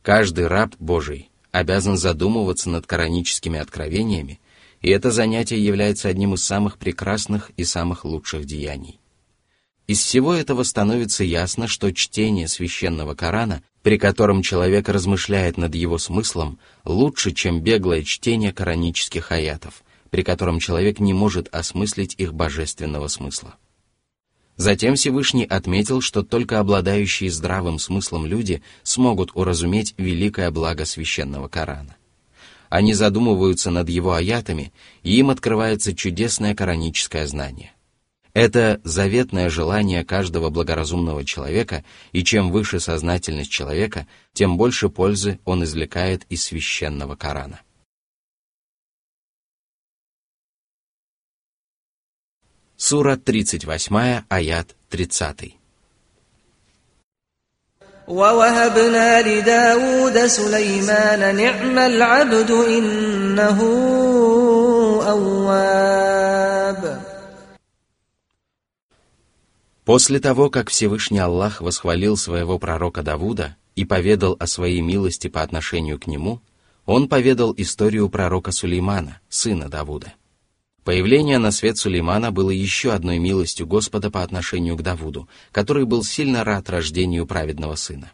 Каждый 0.00 0.46
раб 0.46 0.74
Божий 0.78 1.28
обязан 1.52 1.98
задумываться 1.98 2.70
над 2.70 2.86
кораническими 2.86 3.58
откровениями, 3.58 4.40
и 4.80 4.88
это 4.88 5.10
занятие 5.10 5.62
является 5.62 6.08
одним 6.08 6.34
из 6.34 6.42
самых 6.42 6.78
прекрасных 6.78 7.50
и 7.58 7.64
самых 7.64 8.06
лучших 8.06 8.46
деяний. 8.46 8.98
Из 9.86 9.98
всего 9.98 10.32
этого 10.32 10.62
становится 10.62 11.22
ясно, 11.22 11.68
что 11.68 11.92
чтение 11.92 12.48
священного 12.48 13.14
Корана, 13.14 13.62
при 13.82 13.98
котором 13.98 14.40
человек 14.40 14.88
размышляет 14.88 15.58
над 15.58 15.74
его 15.74 15.98
смыслом, 15.98 16.58
лучше, 16.86 17.32
чем 17.32 17.60
беглое 17.60 18.02
чтение 18.04 18.54
коранических 18.54 19.30
аятов, 19.30 19.84
при 20.14 20.22
котором 20.22 20.60
человек 20.60 21.00
не 21.00 21.12
может 21.12 21.52
осмыслить 21.52 22.14
их 22.18 22.34
божественного 22.34 23.08
смысла. 23.08 23.56
Затем 24.54 24.94
Всевышний 24.94 25.44
отметил, 25.44 26.00
что 26.00 26.22
только 26.22 26.60
обладающие 26.60 27.32
здравым 27.32 27.80
смыслом 27.80 28.24
люди 28.24 28.62
смогут 28.84 29.32
уразуметь 29.34 29.92
великое 29.98 30.52
благо 30.52 30.84
священного 30.84 31.48
Корана. 31.48 31.96
Они 32.68 32.94
задумываются 32.94 33.72
над 33.72 33.88
его 33.88 34.12
аятами, 34.12 34.72
и 35.02 35.18
им 35.18 35.30
открывается 35.30 35.96
чудесное 35.96 36.54
кораническое 36.54 37.26
знание. 37.26 37.72
Это 38.34 38.80
заветное 38.84 39.50
желание 39.50 40.04
каждого 40.04 40.48
благоразумного 40.48 41.24
человека, 41.24 41.82
и 42.12 42.22
чем 42.22 42.52
выше 42.52 42.78
сознательность 42.78 43.50
человека, 43.50 44.06
тем 44.32 44.58
больше 44.58 44.90
пользы 44.90 45.40
он 45.44 45.64
извлекает 45.64 46.22
из 46.28 46.44
священного 46.44 47.16
Корана. 47.16 47.63
Сура 52.77 53.17
38, 53.17 54.23
аят 54.29 54.75
30. 54.89 55.59
ووهبنا 58.09 59.21
لداود 59.21 60.25
سليمان 60.25 61.35
نعم 61.35 61.77
العبد 61.77 62.51
إنه 62.51 63.59
أواب 65.07 66.99
После 69.85 70.19
того, 70.19 70.51
как 70.51 70.69
Всевышний 70.69 71.17
Аллах 71.17 71.61
восхвалил 71.61 72.15
своего 72.15 72.59
пророка 72.59 73.01
Давуда 73.01 73.55
и 73.75 73.85
поведал 73.85 74.37
о 74.39 74.45
своей 74.45 74.81
милости 74.81 75.27
по 75.29 75.41
отношению 75.41 75.99
к 75.99 76.05
нему, 76.05 76.41
он 76.85 77.07
поведал 77.09 77.55
историю 77.57 78.07
пророка 78.09 78.51
Сулеймана, 78.51 79.19
сына 79.29 79.67
Давуда. 79.67 80.13
Появление 80.84 81.38
на 81.38 81.50
свет 81.50 81.78
Сулеймана 81.78 82.30
было 82.30 82.50
еще 82.50 82.92
одной 82.92 83.18
милостью 83.18 83.66
Господа 83.66 84.10
по 84.10 84.22
отношению 84.22 84.76
к 84.76 84.82
Давуду, 84.82 85.28
который 85.50 85.86
был 85.86 86.04
сильно 86.04 86.44
рад 86.44 86.68
рождению 86.68 87.26
праведного 87.26 87.74
сына. 87.74 88.12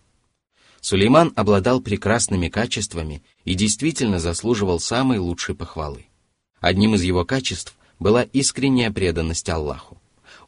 Сулейман 0.80 1.32
обладал 1.34 1.80
прекрасными 1.80 2.48
качествами 2.48 3.24
и 3.44 3.54
действительно 3.54 4.20
заслуживал 4.20 4.78
самой 4.78 5.18
лучшей 5.18 5.56
похвалы. 5.56 6.06
Одним 6.60 6.94
из 6.94 7.02
его 7.02 7.24
качеств 7.24 7.76
была 7.98 8.22
искренняя 8.22 8.92
преданность 8.92 9.48
Аллаху. 9.48 10.00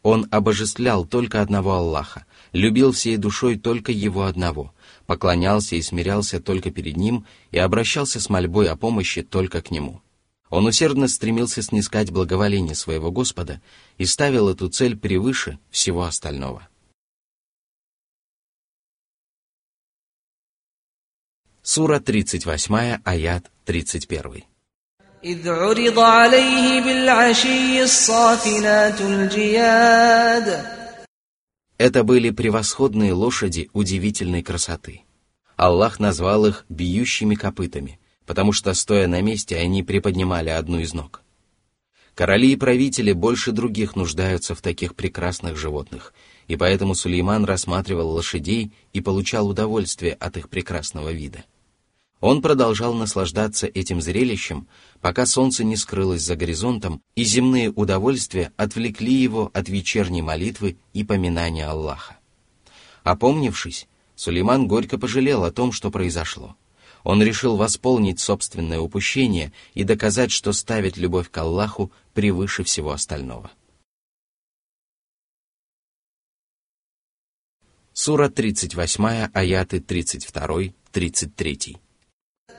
Он 0.02 0.28
обожествлял 0.30 1.04
только 1.04 1.42
одного 1.42 1.74
Аллаха, 1.74 2.24
любил 2.52 2.92
всей 2.92 3.16
душой 3.16 3.58
только 3.58 3.90
Его 3.90 4.24
одного, 4.24 4.72
поклонялся 5.06 5.74
и 5.74 5.82
смирялся 5.82 6.40
только 6.40 6.70
перед 6.70 6.96
Ним 6.96 7.26
и 7.50 7.58
обращался 7.58 8.20
с 8.20 8.30
мольбой 8.30 8.68
о 8.68 8.76
помощи 8.76 9.22
только 9.22 9.61
к 9.61 9.72
Нему. 9.72 10.00
Он 10.51 10.65
усердно 10.65 11.08
стремился 11.08 11.62
снискать 11.62 12.12
благоволение 12.12 12.75
своего 12.75 13.12
Господа 13.12 13.62
и 13.97 14.06
ставил 14.06 14.49
эту 14.49 14.69
цель 14.69 14.97
превыше 14.97 15.60
всего 15.69 16.03
остального. 16.03 16.67
Сура 21.62 21.99
38, 21.99 23.01
аят 23.03 23.51
31. 23.65 24.43
إذ 25.23 25.49
عرض 25.49 25.99
عليه 25.99 26.82
بالعشي 26.82 27.84
الصافنات 27.84 29.01
الجياد 29.01 30.77
Это 31.77 32.03
были 32.03 32.32
превосходные 32.32 33.13
лошади 33.13 33.69
удивительной 33.73 34.41
красоты. 34.41 35.03
Аллах 35.56 35.99
назвал 35.99 36.45
их 36.45 36.65
бьющими 36.69 37.36
копытами, 37.36 37.99
потому 38.26 38.52
что, 38.52 38.74
стоя 38.74 39.06
на 39.06 39.20
месте, 39.20 39.56
они 39.56 39.82
приподнимали 39.82 40.50
одну 40.50 40.78
из 40.80 40.94
ног. 40.94 41.22
Короли 42.14 42.52
и 42.52 42.56
правители 42.56 43.12
больше 43.12 43.52
других 43.52 43.96
нуждаются 43.96 44.54
в 44.54 44.61
таких 44.61 44.94
прекрасных 44.94 45.56
животных, 45.56 46.12
и 46.46 46.56
поэтому 46.56 46.94
Сулейман 46.94 47.44
рассматривал 47.44 48.11
лошадей 48.11 48.72
и 48.92 49.00
получал 49.00 49.48
удовольствие 49.48 50.12
от 50.14 50.37
их 50.37 50.50
прекрасного 50.50 51.11
вида. 51.11 51.44
Он 52.20 52.40
продолжал 52.40 52.94
наслаждаться 52.94 53.66
этим 53.66 54.00
зрелищем, 54.00 54.68
пока 55.00 55.26
солнце 55.26 55.64
не 55.64 55.76
скрылось 55.76 56.22
за 56.22 56.37
горизонтом, 56.37 57.02
и 57.16 57.24
земные 57.24 57.70
удовольствия 57.70 58.52
отвлекли 58.56 59.12
его 59.12 59.50
от 59.52 59.68
вечерней 59.68 60.22
молитвы 60.22 60.76
и 60.92 61.02
поминания 61.02 61.66
Аллаха. 61.66 62.18
Опомнившись, 63.02 63.88
Сулейман 64.14 64.68
горько 64.68 64.98
пожалел 64.98 65.42
о 65.42 65.50
том, 65.50 65.72
что 65.72 65.90
произошло. 65.90 66.54
Он 67.03 67.21
решил 67.23 67.56
восполнить 67.56 68.19
собственное 68.19 68.80
упущение 68.80 69.51
и 69.73 69.84
доказать, 69.84 70.32
что 70.32 70.51
ставит 70.53 70.97
любовь 70.97 71.30
к 71.32 71.38
Аллаху 71.38 71.91
превыше 72.13 72.63
всего 72.63 72.91
остального. 72.91 73.51
Сура 77.93 78.30
38, 78.30 79.30
аяты 79.34 79.80
32-33. 79.80 81.77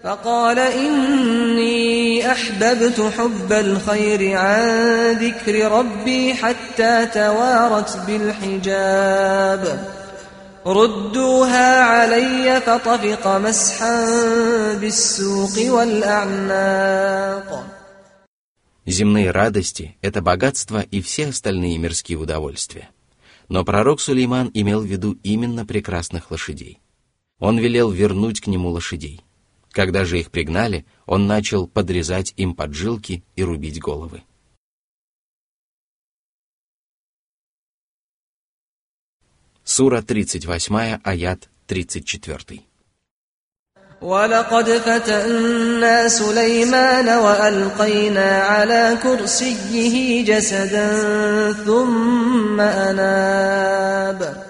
فقال 0.02 0.58
إني 0.58 2.32
أحببت 2.32 3.00
حب 3.00 3.52
الخير 3.52 4.36
عن 4.36 5.12
ذكر 5.12 5.72
ربي 5.72 6.34
حتى 6.34 7.06
توارت 7.14 7.98
بالحجاب 8.06 9.88
ردوها 10.66 11.82
علي 11.82 12.60
فطفق 12.60 13.26
مسحا 13.26 14.04
بالسوق 14.80 15.72
والأعناق 15.74 17.64
Земные 18.86 19.30
радости – 19.30 20.00
это 20.00 20.22
богатство 20.22 20.80
и 20.80 21.02
все 21.02 21.28
остальные 21.28 21.76
мирские 21.76 22.16
удовольствия. 22.16 22.88
Но 23.48 23.62
пророк 23.62 24.00
Сулейман 24.00 24.50
имел 24.54 24.80
в 24.80 24.86
виду 24.86 25.18
именно 25.22 25.66
прекрасных 25.66 26.30
лошадей. 26.30 26.80
Он 27.38 27.58
велел 27.58 27.90
вернуть 27.90 28.40
к 28.40 28.46
нему 28.46 28.70
лошадей – 28.70 29.28
когда 29.78 30.04
же 30.04 30.18
их 30.18 30.30
пригнали, 30.30 30.86
он 31.06 31.26
начал 31.26 31.66
подрезать 31.66 32.34
им 32.36 32.54
поджилки 32.54 33.22
и 33.36 33.44
рубить 33.44 33.80
головы. 33.80 34.22
Сура 39.64 40.02
38, 40.02 41.00
аят 41.04 41.48
34. 41.66 42.60
ولقد 44.00 44.70
فتنا 44.70 46.08
سليمان 46.08 47.08
وألقينا 47.08 48.38
على 48.38 48.98
كرسيه 49.02 50.24
جسدا 50.24 50.88
ثم 51.52 52.60
أناب 52.60 54.44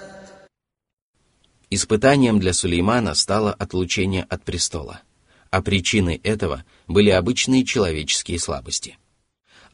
Испытанием 1.71 2.39
для 2.39 2.53
Сулеймана 2.53 3.13
стало 3.15 3.53
отлучение 3.53 4.25
от 4.29 4.43
престола – 4.43 5.09
а 5.51 5.61
причиной 5.61 6.19
этого 6.23 6.63
были 6.87 7.09
обычные 7.09 7.65
человеческие 7.65 8.39
слабости. 8.39 8.97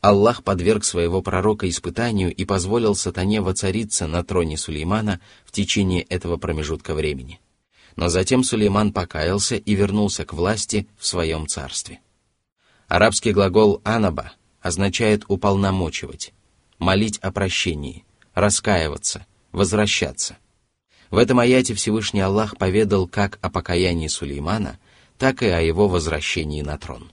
Аллах 0.01 0.43
подверг 0.43 0.85
своего 0.85 1.21
пророка 1.23 1.69
испытанию 1.69 2.35
и 2.35 2.45
позволил 2.45 2.95
сатане 2.95 3.41
воцариться 3.41 4.07
на 4.07 4.25
троне 4.25 4.57
Сулеймана 4.57 5.21
в 5.45 5.53
течение 5.53 6.03
этого 6.03 6.37
промежутка 6.37 6.95
времени. 6.95 7.41
Но 7.97 8.09
затем 8.09 8.43
Сулейман 8.43 8.93
покаялся 8.93 9.57
и 9.57 9.75
вернулся 9.75 10.25
к 10.25 10.33
власти 10.33 10.89
в 10.99 11.07
своем 11.07 11.47
царстве. 11.47 12.01
Арабский 12.89 13.33
глагол 13.33 13.81
«анаба» 13.85 14.33
означает 14.61 15.25
«уполномочивать», 15.29 16.33
«молить 16.79 17.19
о 17.19 17.31
прощении», 17.31 18.05
«раскаиваться», 18.35 19.27
«возвращаться». 19.53 20.39
В 21.11 21.19
этом 21.19 21.41
аяте 21.41 21.75
Всевышний 21.75 22.21
Аллах 22.21 22.57
поведал 22.57 23.07
как 23.07 23.39
о 23.43 23.51
покаянии 23.51 24.09
Сулеймана– 24.09 24.79
так 25.21 25.43
и 25.43 25.49
о 25.49 25.61
его 25.61 25.87
возвращении 25.87 26.63
на 26.63 26.79
трон. 26.79 27.13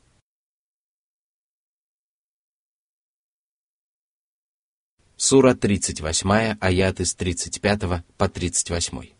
Сура 5.16 5.54
38, 5.54 6.56
аяты 6.60 7.04
с 7.04 7.14
35 7.14 8.02
по 8.18 8.28
38. 8.28 9.14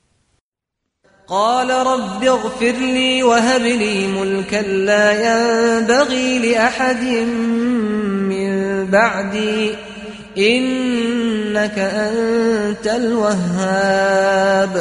قال 1.29 1.71
رب 1.71 2.25
اغفر 2.25 2.73
لي 2.73 3.23
وهب 3.23 3.61
لي 3.63 4.07
ملكا 4.07 4.57
لا 4.57 5.13
ينبغي 5.13 6.39
لأحد 6.39 7.03
من 8.33 8.87
بعدي 8.87 9.75
إنك 10.39 11.79
أنت 11.79 12.87
الوهاب 12.87 14.75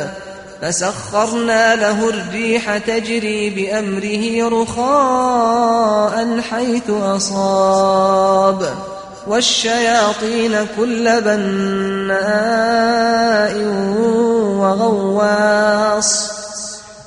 فسخرنا 0.61 1.75
له 1.75 2.09
الريح 2.09 2.77
تجري 2.77 3.49
بأمره 3.49 4.49
رخاء 4.61 6.41
حيث 6.41 6.89
أصاب 6.89 8.75
والشياطين 9.27 10.67
كل 10.77 11.21
بناء 11.21 12.21
وغواص 14.61 16.31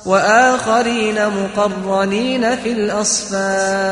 وآخرين 0.05 1.29
مقرنين 1.29 2.55
في 2.55 2.71
الأصفاد 2.71 3.85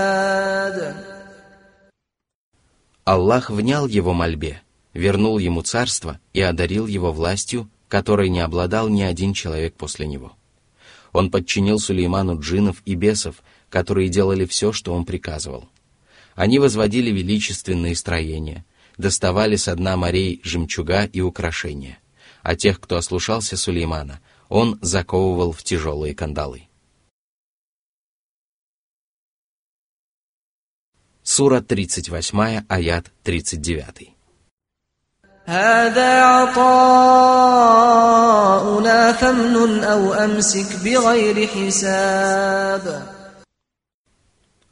Аллах 3.06 3.50
внял 3.50 3.86
его 3.86 4.14
мольбе, 4.14 4.62
вернул 4.94 5.38
ему 5.38 5.62
царство 5.62 6.20
и 6.32 6.40
одарил 6.40 6.88
его 6.88 7.12
властью, 7.12 7.70
которой 7.90 8.30
не 8.30 8.40
обладал 8.40 8.88
ни 8.88 9.02
один 9.02 9.34
человек 9.34 9.74
после 9.76 10.08
него. 10.08 10.32
Он 11.12 11.30
подчинил 11.30 11.80
Сулейману 11.80 12.40
джинов 12.40 12.82
и 12.86 12.96
бесов, 12.96 13.44
которые 13.70 14.08
делали 14.08 14.46
все, 14.46 14.72
что 14.72 14.94
он 14.94 15.04
приказывал. 15.04 15.66
Они 16.38 16.60
возводили 16.60 17.12
величественные 17.12 17.96
строения, 17.96 18.66
доставали 18.98 19.56
со 19.56 19.76
дна 19.76 19.98
морей 19.98 20.42
жемчуга 20.44 21.06
и 21.06 21.22
украшения, 21.22 22.00
а 22.42 22.56
тех, 22.56 22.80
кто 22.80 22.98
ослушался 22.98 23.58
Сулеймана, 23.58 24.20
он 24.50 24.80
заковывал 24.82 25.52
в 25.52 25.64
тяжелые 25.64 26.16
кандалы. 26.16 26.68
Сура 31.24 31.62
38, 31.62 32.66
аят 32.68 33.12
39. 33.24 34.14
هذا 35.46 36.24
عطاؤنا 36.24 36.64
فامنن 39.14 39.84
أو 39.84 40.14
أمسك 40.14 40.84
بغير 40.84 41.48
حساب 41.48 43.08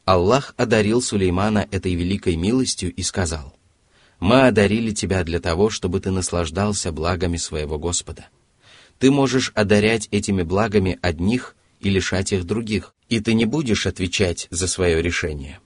Аллах 0.07 0.53
одарил 0.55 1.01
Сулеймана 1.01 1.67
этой 1.69 1.93
великой 1.93 2.37
милостью 2.37 2.93
и 2.93 3.03
сказал, 3.03 3.53
«Мы 4.21 4.47
одарили 4.47 4.91
тебя 4.91 5.25
для 5.25 5.41
того, 5.41 5.69
чтобы 5.69 5.99
ты 5.99 6.11
наслаждался 6.11 6.93
благами 6.93 7.35
своего 7.35 7.77
Господа. 7.77 8.29
Ты 8.99 9.11
можешь 9.11 9.51
одарять 9.53 10.07
этими 10.11 10.43
благами 10.43 10.97
одних 11.01 11.57
и 11.81 11.89
лишать 11.89 12.31
их 12.31 12.45
других, 12.45 12.95
и 13.09 13.19
ты 13.19 13.33
не 13.33 13.43
будешь 13.43 13.85
отвечать 13.85 14.47
за 14.49 14.69
свое 14.69 15.01
решение». 15.01 15.59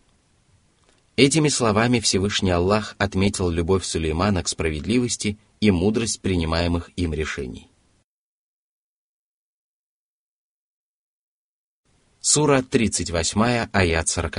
Этими 1.17 1.49
словами 1.49 1.99
Всевышний 1.99 2.49
Аллах 2.49 2.95
отметил 2.97 3.47
любовь 3.47 3.85
Сулеймана 3.85 4.41
к 4.41 4.47
справедливости 4.47 5.37
и 5.59 5.69
мудрость 5.69 6.19
принимаемых 6.19 6.89
им 6.95 7.13
решений. 7.13 7.70
Сура 12.23 12.61
38, 12.61 13.69
аят 13.73 14.07
40. 14.07 14.37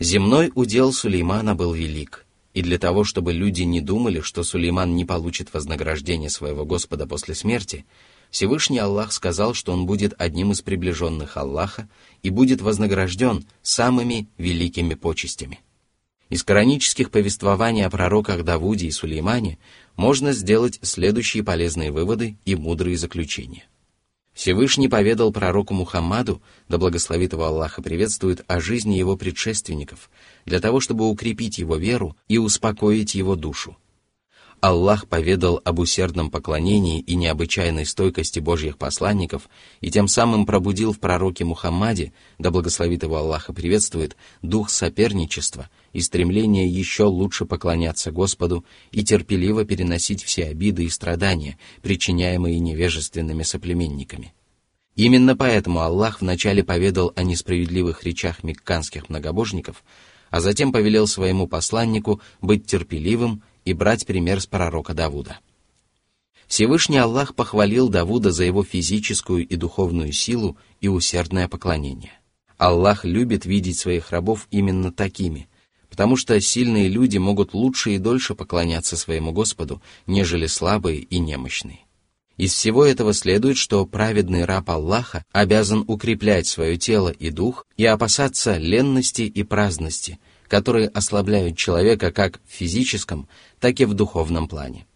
Земной 0.00 0.50
удел 0.56 0.92
Сулеймана 0.92 1.54
был 1.54 1.72
велик, 1.72 2.26
и 2.54 2.62
для 2.62 2.76
того, 2.78 3.04
чтобы 3.04 3.32
люди 3.32 3.62
не 3.62 3.80
думали, 3.80 4.18
что 4.18 4.42
Сулейман 4.42 4.96
не 4.96 5.04
получит 5.04 5.54
вознаграждение 5.54 6.30
своего 6.30 6.64
Господа 6.64 7.06
после 7.06 7.36
смерти, 7.36 7.86
Всевышний 8.32 8.80
Аллах 8.80 9.12
сказал, 9.12 9.54
что 9.54 9.72
он 9.72 9.86
будет 9.86 10.12
одним 10.18 10.50
из 10.50 10.60
приближенных 10.60 11.36
Аллаха 11.36 11.88
и 12.24 12.30
будет 12.30 12.60
вознагражден 12.60 13.46
самыми 13.62 14.26
великими 14.38 14.94
почестями. 14.94 15.60
Из 16.30 16.42
коранических 16.42 17.10
повествований 17.10 17.84
о 17.84 17.90
пророках 17.90 18.44
Давуде 18.44 18.86
и 18.86 18.90
Сулеймане 18.90 19.58
можно 19.96 20.32
сделать 20.32 20.78
следующие 20.82 21.44
полезные 21.44 21.92
выводы 21.92 22.36
и 22.44 22.54
мудрые 22.54 22.96
заключения. 22.96 23.64
Всевышний 24.32 24.88
поведал 24.88 25.32
пророку 25.32 25.74
Мухаммаду, 25.74 26.42
да 26.68 26.76
благословит 26.76 27.32
его 27.32 27.44
Аллах 27.44 27.78
и 27.78 27.82
приветствует, 27.82 28.44
о 28.48 28.60
жизни 28.60 28.96
его 28.96 29.16
предшественников, 29.16 30.10
для 30.44 30.60
того, 30.60 30.80
чтобы 30.80 31.08
укрепить 31.08 31.58
его 31.58 31.76
веру 31.76 32.16
и 32.26 32.38
успокоить 32.38 33.14
его 33.14 33.36
душу. 33.36 33.76
Аллах 34.64 35.08
поведал 35.08 35.60
об 35.62 35.78
усердном 35.78 36.30
поклонении 36.30 36.98
и 37.00 37.16
необычайной 37.16 37.84
стойкости 37.84 38.38
Божьих 38.38 38.78
посланников 38.78 39.50
и 39.82 39.90
тем 39.90 40.08
самым 40.08 40.46
пробудил 40.46 40.94
в 40.94 41.00
пророке 41.00 41.44
Мухаммаде, 41.44 42.14
да 42.38 42.50
благословит 42.50 43.02
его 43.02 43.16
Аллах 43.16 43.50
и 43.50 43.52
приветствует, 43.52 44.16
дух 44.40 44.70
соперничества 44.70 45.68
и 45.92 46.00
стремление 46.00 46.66
еще 46.66 47.04
лучше 47.04 47.44
поклоняться 47.44 48.10
Господу 48.10 48.64
и 48.90 49.04
терпеливо 49.04 49.66
переносить 49.66 50.24
все 50.24 50.46
обиды 50.46 50.84
и 50.84 50.88
страдания, 50.88 51.58
причиняемые 51.82 52.58
невежественными 52.58 53.42
соплеменниками. 53.42 54.32
Именно 54.96 55.36
поэтому 55.36 55.80
Аллах 55.80 56.22
вначале 56.22 56.64
поведал 56.64 57.12
о 57.16 57.22
несправедливых 57.22 58.02
речах 58.04 58.42
мекканских 58.42 59.10
многобожников, 59.10 59.84
а 60.30 60.40
затем 60.40 60.72
повелел 60.72 61.06
своему 61.06 61.48
посланнику 61.48 62.22
быть 62.40 62.64
терпеливым 62.64 63.42
и 63.64 63.72
брать 63.72 64.06
пример 64.06 64.40
с 64.40 64.46
пророка 64.46 64.94
Давуда. 64.94 65.38
Всевышний 66.46 66.98
Аллах 66.98 67.34
похвалил 67.34 67.88
Давуда 67.88 68.30
за 68.30 68.44
его 68.44 68.62
физическую 68.62 69.46
и 69.46 69.56
духовную 69.56 70.12
силу 70.12 70.56
и 70.80 70.88
усердное 70.88 71.48
поклонение. 71.48 72.12
Аллах 72.58 73.04
любит 73.04 73.46
видеть 73.46 73.78
своих 73.78 74.10
рабов 74.10 74.46
именно 74.50 74.92
такими, 74.92 75.48
потому 75.88 76.16
что 76.16 76.40
сильные 76.40 76.88
люди 76.88 77.18
могут 77.18 77.54
лучше 77.54 77.94
и 77.94 77.98
дольше 77.98 78.34
поклоняться 78.34 78.96
своему 78.96 79.32
Господу, 79.32 79.82
нежели 80.06 80.46
слабые 80.46 80.98
и 80.98 81.18
немощные. 81.18 81.80
Из 82.36 82.52
всего 82.52 82.84
этого 82.84 83.12
следует, 83.14 83.56
что 83.56 83.86
праведный 83.86 84.44
раб 84.44 84.68
Аллаха 84.68 85.24
обязан 85.32 85.84
укреплять 85.86 86.46
свое 86.48 86.76
тело 86.76 87.10
и 87.10 87.30
дух 87.30 87.64
и 87.76 87.86
опасаться 87.86 88.58
ленности 88.58 89.22
и 89.22 89.42
праздности– 89.42 90.18
которые 90.54 90.86
ослабляют 90.86 91.58
человека 91.58 92.12
как 92.12 92.40
в 92.46 92.52
физическом, 92.52 93.26
так 93.58 93.80
и 93.80 93.84
в 93.86 93.94
духовном 93.94 94.46
плане. 94.46 94.86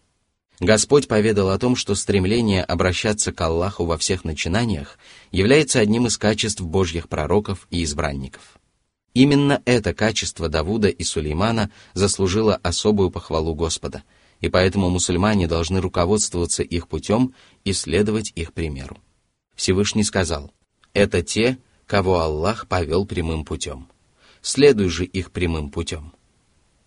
Господь 0.61 1.09
поведал 1.09 1.49
о 1.49 1.59
том, 1.59 1.75
что 1.75 1.95
стремление 1.95 2.63
обращаться 2.63 3.33
к 3.33 3.41
Аллаху 3.41 3.83
во 3.83 3.97
всех 3.97 4.23
начинаниях 4.23 4.97
является 5.33 5.81
одним 5.81 6.07
из 6.07 6.17
качеств 6.17 6.61
Божьих 6.61 7.09
пророков 7.09 7.67
и 7.71 7.83
избранников. 7.83 8.57
Именно 9.13 9.61
это 9.65 9.93
качество 9.93 10.47
Давуда 10.47 10.87
и 10.87 11.03
Сулеймана 11.03 11.71
заслужило 11.93 12.55
особую 12.63 13.11
похвалу 13.11 13.53
Господа, 13.53 14.03
и 14.39 14.47
поэтому 14.47 14.89
мусульмане 14.89 15.47
должны 15.47 15.81
руководствоваться 15.81 16.63
их 16.63 16.87
путем 16.87 17.33
и 17.65 17.73
следовать 17.73 18.31
их 18.33 18.53
примеру. 18.53 18.97
Всевышний 19.57 20.05
сказал, 20.05 20.53
«Это 20.93 21.21
те, 21.21 21.57
кого 21.85 22.21
Аллах 22.21 22.65
повел 22.69 23.05
прямым 23.05 23.43
путем» 23.43 23.89
следуй 24.41 24.89
же 24.89 25.05
их 25.05 25.31
прямым 25.31 25.69
путем. 25.69 26.13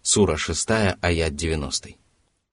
Сура 0.03 0.37
6, 0.37 0.69
аят 1.01 1.37
90. 1.37 1.91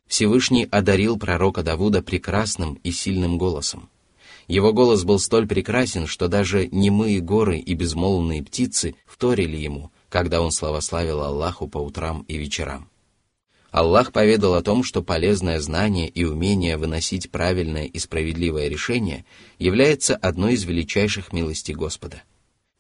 Всевышний 0.07 0.67
одарил 0.69 1.17
пророка 1.17 1.63
Давуда 1.63 2.01
прекрасным 2.01 2.75
и 2.83 2.91
сильным 2.91 3.37
голосом. 3.37 3.89
Его 4.47 4.73
голос 4.73 5.03
был 5.03 5.19
столь 5.19 5.47
прекрасен, 5.47 6.07
что 6.07 6.27
даже 6.27 6.67
немые 6.67 7.19
горы 7.19 7.59
и 7.59 7.75
безмолвные 7.75 8.43
птицы 8.43 8.95
вторили 9.05 9.57
ему, 9.57 9.91
когда 10.09 10.41
он 10.41 10.51
славославил 10.51 11.21
Аллаху 11.21 11.67
по 11.67 11.77
утрам 11.77 12.25
и 12.27 12.37
вечерам. 12.37 12.89
Аллах 13.71 14.11
поведал 14.11 14.55
о 14.55 14.63
том, 14.63 14.83
что 14.83 15.03
полезное 15.03 15.59
знание 15.59 16.09
и 16.09 16.25
умение 16.25 16.77
выносить 16.77 17.29
правильное 17.29 17.85
и 17.85 17.99
справедливое 17.99 18.67
решение 18.67 19.25
является 19.59 20.15
одной 20.15 20.53
из 20.53 20.63
величайших 20.63 21.31
милостей 21.31 21.75
Господа. 21.75 22.23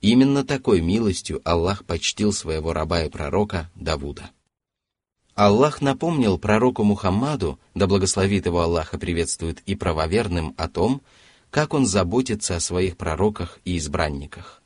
Именно 0.01 0.45
такой 0.45 0.79
милостью 0.79 1.41
Аллах 1.43 1.83
почтил 1.83 2.31
своего 2.31 2.71
раба 2.71 3.03
и 3.03 3.09
пророка 3.09 3.69
Давуда. 3.75 4.29
Аллах 5.35 5.81
напомнил 5.81 6.37
пророку 6.37 6.83
Мухаммаду, 6.83 7.59
да 7.75 7.85
благословит 7.85 8.45
его 8.45 8.61
Аллах 8.61 8.93
и 8.93 8.97
приветствует 8.97 9.59
и 9.65 9.75
правоверным 9.75 10.53
о 10.57 10.69
том, 10.69 11.01
как 11.49 11.73
он 11.73 11.85
заботится 11.85 12.55
о 12.55 12.61
своих 12.61 12.95
пророках 12.95 13.59
и 13.65 13.77
избранниках. 13.77 14.61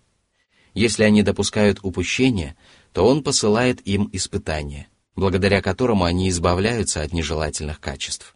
Если 0.75 1.03
они 1.03 1.23
допускают 1.23 1.79
упущения, 1.81 2.55
то 2.91 3.05
он 3.07 3.23
посылает 3.23 3.81
им 3.87 4.09
испытания, 4.13 4.87
благодаря 5.15 5.61
которому 5.61 6.03
они 6.03 6.29
избавляются 6.29 7.01
от 7.01 7.11
нежелательных 7.11 7.79
качеств. 7.79 8.35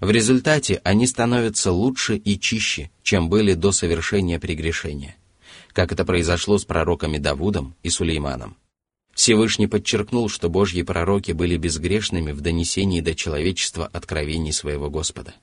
В 0.00 0.10
результате 0.10 0.80
они 0.84 1.06
становятся 1.06 1.70
лучше 1.70 2.16
и 2.16 2.38
чище, 2.38 2.90
чем 3.02 3.28
были 3.28 3.54
до 3.54 3.70
совершения 3.70 4.40
прегрешения– 4.40 5.16
как 5.74 5.92
это 5.92 6.06
произошло 6.06 6.56
с 6.56 6.64
пророками 6.64 7.18
Давудом 7.18 7.74
и 7.82 7.90
Сулейманом. 7.90 8.56
Всевышний 9.12 9.66
подчеркнул, 9.66 10.28
что 10.28 10.48
Божьи 10.48 10.82
пророки 10.82 11.32
были 11.32 11.56
безгрешными 11.56 12.32
в 12.32 12.40
донесении 12.40 13.00
до 13.00 13.14
человечества 13.14 13.88
откровений 13.92 14.52
своего 14.52 14.88
Господа. 14.88 15.34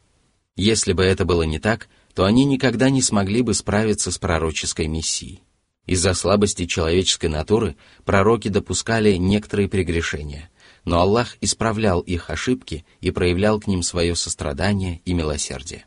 Если 0.55 0.93
бы 0.93 1.03
это 1.03 1.25
было 1.25 1.43
не 1.43 1.59
так, 1.59 1.87
то 2.13 2.25
они 2.25 2.45
никогда 2.45 2.89
не 2.89 3.01
смогли 3.01 3.41
бы 3.41 3.53
справиться 3.53 4.11
с 4.11 4.17
пророческой 4.17 4.87
миссией. 4.87 5.43
Из-за 5.85 6.13
слабости 6.13 6.65
человеческой 6.65 7.27
натуры 7.27 7.75
пророки 8.05 8.47
допускали 8.47 9.15
некоторые 9.15 9.67
прегрешения, 9.67 10.49
но 10.85 10.99
Аллах 10.99 11.37
исправлял 11.41 12.01
их 12.01 12.29
ошибки 12.29 12.85
и 12.99 13.11
проявлял 13.11 13.59
к 13.59 13.67
ним 13.67 13.83
свое 13.83 14.15
сострадание 14.15 15.01
и 15.05 15.13
милосердие. 15.13 15.85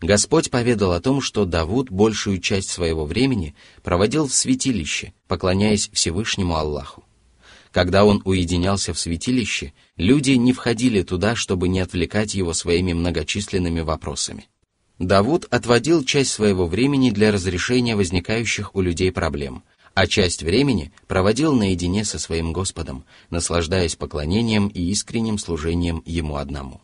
Господь 0.00 0.50
поведал 0.50 0.92
о 0.92 1.00
том, 1.00 1.22
что 1.22 1.46
Давуд 1.46 1.90
большую 1.90 2.38
часть 2.40 2.68
своего 2.68 3.06
времени 3.06 3.54
проводил 3.82 4.26
в 4.26 4.34
святилище, 4.34 5.14
поклоняясь 5.26 5.88
Всевышнему 5.92 6.54
Аллаху. 6.56 7.04
Когда 7.72 8.04
он 8.04 8.20
уединялся 8.24 8.92
в 8.92 8.98
святилище, 8.98 9.72
люди 9.96 10.32
не 10.32 10.52
входили 10.52 11.02
туда, 11.02 11.34
чтобы 11.34 11.68
не 11.68 11.80
отвлекать 11.80 12.34
его 12.34 12.52
своими 12.52 12.92
многочисленными 12.92 13.80
вопросами. 13.80 14.48
Давуд 14.98 15.46
отводил 15.50 16.04
часть 16.04 16.30
своего 16.30 16.66
времени 16.66 17.10
для 17.10 17.32
разрешения 17.32 17.96
возникающих 17.96 18.74
у 18.74 18.80
людей 18.80 19.12
проблем, 19.12 19.62
а 19.94 20.06
часть 20.06 20.42
времени 20.42 20.92
проводил 21.06 21.54
наедине 21.54 22.04
со 22.04 22.18
своим 22.18 22.52
Господом, 22.52 23.04
наслаждаясь 23.30 23.96
поклонением 23.96 24.68
и 24.68 24.82
искренним 24.90 25.38
служением 25.38 26.02
Ему 26.06 26.36
одному. 26.36 26.82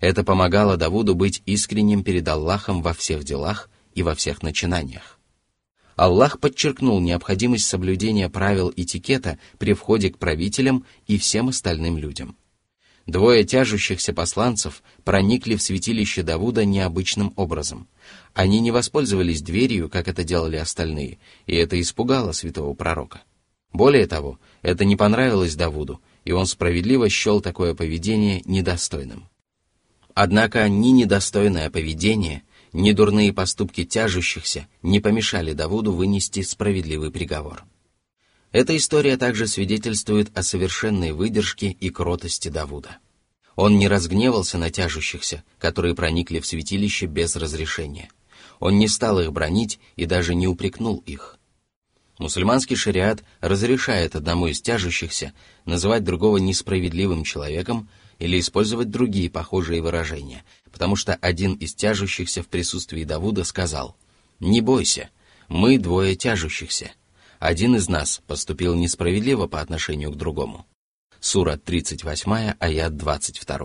Это 0.00 0.24
помогало 0.24 0.76
Давуду 0.76 1.14
быть 1.14 1.42
искренним 1.46 2.02
перед 2.02 2.26
Аллахом 2.26 2.82
во 2.82 2.94
всех 2.94 3.22
делах 3.22 3.68
и 3.94 4.02
во 4.02 4.14
всех 4.14 4.42
начинаниях. 4.42 5.18
Аллах 5.94 6.40
подчеркнул 6.40 6.98
необходимость 7.00 7.66
соблюдения 7.66 8.30
правил 8.30 8.72
этикета 8.74 9.38
при 9.58 9.74
входе 9.74 10.08
к 10.10 10.16
правителям 10.16 10.86
и 11.06 11.18
всем 11.18 11.50
остальным 11.50 11.98
людям. 11.98 12.36
Двое 13.06 13.44
тяжущихся 13.44 14.14
посланцев 14.14 14.82
проникли 15.04 15.56
в 15.56 15.62
святилище 15.62 16.22
Давуда 16.22 16.64
необычным 16.64 17.32
образом. 17.36 17.88
Они 18.34 18.60
не 18.60 18.70
воспользовались 18.70 19.42
дверью, 19.42 19.90
как 19.90 20.08
это 20.08 20.24
делали 20.24 20.56
остальные, 20.56 21.18
и 21.46 21.54
это 21.54 21.78
испугало 21.80 22.32
святого 22.32 22.72
пророка. 22.72 23.22
Более 23.72 24.06
того, 24.06 24.38
это 24.62 24.84
не 24.84 24.96
понравилось 24.96 25.56
Давуду, 25.56 26.00
и 26.24 26.32
он 26.32 26.46
справедливо 26.46 27.08
счел 27.08 27.40
такое 27.40 27.74
поведение 27.74 28.42
недостойным. 28.44 29.29
Однако 30.14 30.68
ни 30.68 30.88
недостойное 30.88 31.70
поведение, 31.70 32.42
ни 32.72 32.92
дурные 32.92 33.32
поступки 33.32 33.84
тяжущихся 33.84 34.66
не 34.82 35.00
помешали 35.00 35.52
Давуду 35.52 35.92
вынести 35.92 36.42
справедливый 36.42 37.10
приговор. 37.10 37.64
Эта 38.52 38.76
история 38.76 39.16
также 39.16 39.46
свидетельствует 39.46 40.36
о 40.36 40.42
совершенной 40.42 41.12
выдержке 41.12 41.70
и 41.70 41.90
кротости 41.90 42.48
Давуда. 42.48 42.98
Он 43.54 43.78
не 43.78 43.88
разгневался 43.88 44.58
на 44.58 44.70
тяжущихся, 44.70 45.44
которые 45.58 45.94
проникли 45.94 46.40
в 46.40 46.46
святилище 46.46 47.06
без 47.06 47.36
разрешения. 47.36 48.10
Он 48.58 48.78
не 48.78 48.88
стал 48.88 49.20
их 49.20 49.32
бронить 49.32 49.78
и 49.96 50.06
даже 50.06 50.34
не 50.34 50.48
упрекнул 50.48 51.02
их. 51.06 51.38
Мусульманский 52.18 52.76
шариат 52.76 53.24
разрешает 53.40 54.14
одному 54.14 54.48
из 54.48 54.60
тяжущихся 54.60 55.32
называть 55.64 56.04
другого 56.04 56.36
несправедливым 56.36 57.24
человеком 57.24 57.88
или 58.20 58.38
использовать 58.38 58.90
другие 58.90 59.30
похожие 59.30 59.82
выражения, 59.82 60.44
потому 60.70 60.94
что 60.94 61.14
один 61.14 61.54
из 61.54 61.74
тяжущихся 61.74 62.42
в 62.42 62.48
присутствии 62.48 63.02
Давуда 63.02 63.42
сказал 63.42 63.96
«Не 64.38 64.60
бойся, 64.60 65.08
мы 65.48 65.78
двое 65.78 66.14
тяжущихся. 66.14 66.92
Один 67.40 67.74
из 67.74 67.88
нас 67.88 68.20
поступил 68.26 68.74
несправедливо 68.74 69.48
по 69.48 69.60
отношению 69.60 70.12
к 70.12 70.16
другому». 70.16 70.66
Сура 71.18 71.56
38, 71.56 72.54
аят 72.58 72.96
22. 72.96 73.58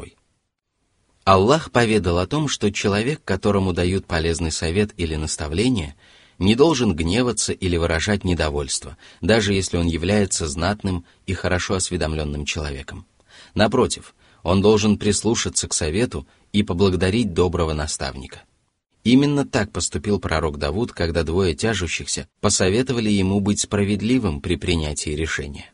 Аллах 1.26 1.72
поведал 1.72 2.20
о 2.20 2.28
том, 2.28 2.47
что 2.47 2.72
человек, 2.72 3.22
которому 3.24 3.74
дают 3.74 4.06
полезный 4.06 4.51
совет 4.51 4.91
или 4.95 5.16
наставление, 5.16 5.95
не 6.38 6.56
должен 6.56 6.95
гневаться 6.95 7.51
или 7.51 7.76
выражать 7.78 8.24
недовольство, 8.24 8.97
даже 9.22 9.53
если 9.53 9.78
он 9.78 9.88
является 9.88 10.47
знатным 10.47 11.06
и 11.26 11.34
хорошо 11.34 11.76
осведомленным 11.76 12.45
человеком. 12.45 13.06
Напротив, 13.53 14.14
он 14.46 14.62
должен 14.62 15.00
прислушаться 15.00 15.68
к 15.68 15.74
совету 15.74 16.28
и 16.54 16.62
поблагодарить 16.62 17.34
доброго 17.34 17.74
наставника. 17.74 18.43
Именно 19.04 19.43
так 19.43 19.72
поступил 19.72 20.20
пророк 20.20 20.60
Давуд, 20.60 20.91
когда 20.91 21.24
двое 21.24 21.56
тяжущихся 21.56 22.28
посоветовали 22.41 23.10
ему 23.10 23.39
быть 23.39 23.60
справедливым 23.60 24.41
при 24.41 24.56
принятии 24.56 25.10
решения. 25.10 25.74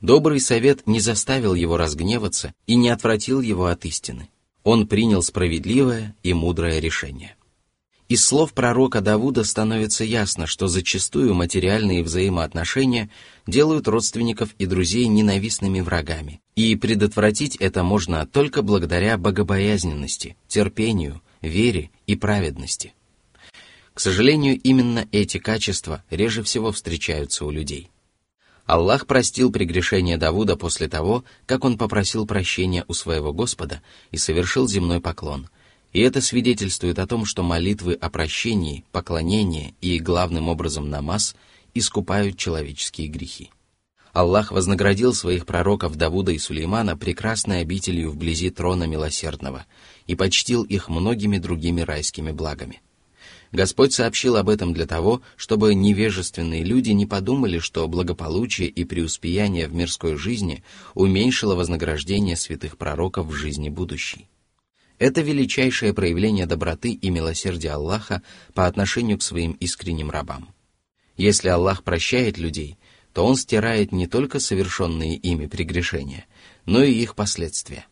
Добрый 0.00 0.40
совет 0.40 0.86
не 0.86 1.00
заставил 1.00 1.54
его 1.54 1.76
разгневаться 1.76 2.54
и 2.66 2.76
не 2.76 2.88
отвратил 2.88 3.42
его 3.42 3.66
от 3.66 3.84
истины. 3.84 4.30
Он 4.64 4.86
принял 4.86 5.22
справедливое 5.22 6.16
и 6.22 6.32
мудрое 6.32 6.80
решение. 6.80 7.36
Из 8.08 8.24
слов 8.24 8.54
пророка 8.54 9.02
Давуда 9.02 9.44
становится 9.44 10.04
ясно, 10.04 10.46
что 10.46 10.66
зачастую 10.66 11.34
материальные 11.34 12.02
взаимоотношения 12.02 13.10
делают 13.46 13.86
родственников 13.86 14.54
и 14.58 14.64
друзей 14.64 15.08
ненавистными 15.08 15.80
врагами, 15.80 16.41
и 16.54 16.76
предотвратить 16.76 17.56
это 17.56 17.82
можно 17.82 18.26
только 18.26 18.62
благодаря 18.62 19.16
богобоязненности, 19.18 20.36
терпению, 20.48 21.22
вере 21.40 21.90
и 22.06 22.16
праведности. 22.16 22.94
К 23.94 24.00
сожалению, 24.00 24.60
именно 24.60 25.06
эти 25.12 25.38
качества 25.38 26.02
реже 26.10 26.42
всего 26.42 26.72
встречаются 26.72 27.44
у 27.44 27.50
людей. 27.50 27.90
Аллах 28.64 29.06
простил 29.06 29.50
прегрешение 29.50 30.16
Давуда 30.16 30.56
после 30.56 30.88
того, 30.88 31.24
как 31.46 31.64
он 31.64 31.76
попросил 31.76 32.26
прощения 32.26 32.84
у 32.88 32.94
своего 32.94 33.32
Господа 33.32 33.82
и 34.10 34.16
совершил 34.16 34.68
земной 34.68 35.00
поклон– 35.00 35.48
и 35.92 36.00
это 36.00 36.20
свидетельствует 36.20 36.98
о 36.98 37.06
том, 37.06 37.24
что 37.24 37.42
молитвы 37.42 37.94
о 37.94 38.08
прощении, 38.08 38.84
поклонении 38.92 39.74
и, 39.80 39.98
главным 39.98 40.48
образом, 40.48 40.88
намаз 40.88 41.36
искупают 41.74 42.38
человеческие 42.38 43.08
грехи. 43.08 43.50
Аллах 44.12 44.52
вознаградил 44.52 45.14
своих 45.14 45.46
пророков 45.46 45.96
Давуда 45.96 46.32
и 46.32 46.38
Сулеймана 46.38 46.96
прекрасной 46.98 47.62
обителью 47.62 48.10
вблизи 48.10 48.50
трона 48.50 48.84
милосердного 48.84 49.64
и 50.06 50.14
почтил 50.14 50.64
их 50.64 50.88
многими 50.88 51.38
другими 51.38 51.80
райскими 51.80 52.30
благами. 52.30 52.82
Господь 53.52 53.92
сообщил 53.92 54.36
об 54.36 54.48
этом 54.48 54.74
для 54.74 54.86
того, 54.86 55.22
чтобы 55.36 55.74
невежественные 55.74 56.62
люди 56.62 56.90
не 56.90 57.06
подумали, 57.06 57.58
что 57.58 57.86
благополучие 57.88 58.68
и 58.68 58.84
преуспеяние 58.84 59.68
в 59.68 59.74
мирской 59.74 60.16
жизни 60.16 60.62
уменьшило 60.94 61.54
вознаграждение 61.54 62.36
святых 62.36 62.76
пророков 62.76 63.26
в 63.26 63.32
жизни 63.32 63.68
будущей. 63.68 64.28
Это 64.98 65.22
величайшее 65.22 65.94
проявление 65.94 66.46
доброты 66.46 66.92
и 66.92 67.10
милосердия 67.10 67.72
Аллаха 67.72 68.22
по 68.54 68.66
отношению 68.66 69.18
к 69.18 69.22
своим 69.22 69.52
искренним 69.52 70.10
рабам. 70.10 70.48
Если 71.16 71.48
Аллах 71.48 71.82
прощает 71.82 72.38
людей, 72.38 72.78
то 73.12 73.26
Он 73.26 73.36
стирает 73.36 73.92
не 73.92 74.06
только 74.06 74.40
совершенные 74.40 75.16
ими 75.16 75.46
прегрешения, 75.46 76.26
но 76.64 76.82
и 76.82 76.92
их 76.92 77.14
последствия. 77.14 77.86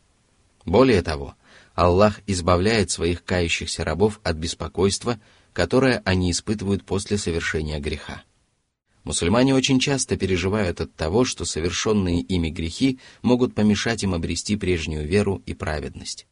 Более 0.65 1.01
того, 1.01 1.35
Аллах 1.75 2.21
избавляет 2.27 2.91
своих 2.91 3.23
кающихся 3.23 3.83
рабов 3.83 4.19
от 4.23 4.35
беспокойства, 4.35 5.19
которое 5.53 6.01
они 6.05 6.31
испытывают 6.31 6.83
после 6.85 7.17
совершения 7.17 7.79
греха. 7.79 8.23
Мусульмане 9.03 9.55
очень 9.55 9.79
часто 9.79 10.15
переживают 10.15 10.79
от 10.79 10.93
того, 10.93 11.25
что 11.25 11.43
совершенные 11.43 12.21
ими 12.21 12.49
грехи 12.49 12.99
могут 13.23 13.55
помешать 13.55 14.03
им 14.03 14.13
обрести 14.13 14.55
прежнюю 14.55 15.07
веру 15.07 15.41
и 15.45 15.53
праведность. 15.53 16.27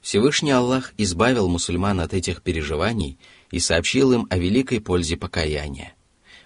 Всевышний 0.00 0.50
Аллах 0.50 0.92
избавил 0.98 1.48
мусульман 1.48 2.00
от 2.00 2.12
этих 2.12 2.42
переживаний 2.42 3.18
и 3.50 3.58
сообщил 3.58 4.12
им 4.12 4.26
о 4.28 4.36
великой 4.36 4.80
пользе 4.80 5.16
покаяния. 5.16 5.93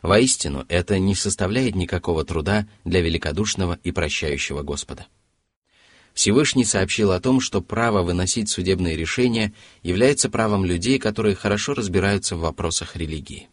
Воистину, 0.03 0.65
это 0.69 0.99
не 0.99 1.15
составляет 1.15 1.75
никакого 1.75 2.25
труда 2.25 2.67
для 2.85 3.01
великодушного 3.01 3.79
и 3.83 3.91
прощающего 3.91 4.63
Господа. 4.63 5.07
Всевышний 6.15 6.65
сообщил 6.65 7.13
о 7.13 7.21
том, 7.21 7.41
что 7.41 7.61
право 7.61 8.03
выносить 8.03 8.49
судебные 8.49 8.97
решения 8.97 9.53
является 9.83 10.29
правом 10.29 10.65
людей, 10.65 10.99
которые 10.99 11.35
хорошо 11.35 11.75
разбираются 11.75 12.37
в 12.37 12.41
вопросах 12.41 12.97
религии. 12.97 13.49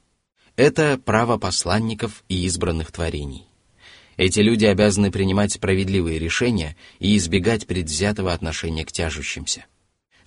Это 0.56 1.00
право 1.04 1.38
посланников 1.38 2.24
и 2.30 2.46
избранных 2.46 2.92
творений. 2.92 3.46
Эти 4.18 4.40
люди 4.40 4.66
обязаны 4.66 5.12
принимать 5.12 5.52
справедливые 5.52 6.18
решения 6.18 6.76
и 7.00 7.18
избегать 7.18 7.68
предвзятого 7.68 8.34
отношения 8.34 8.86
к 8.86 8.92
тяжущимся– 8.92 9.66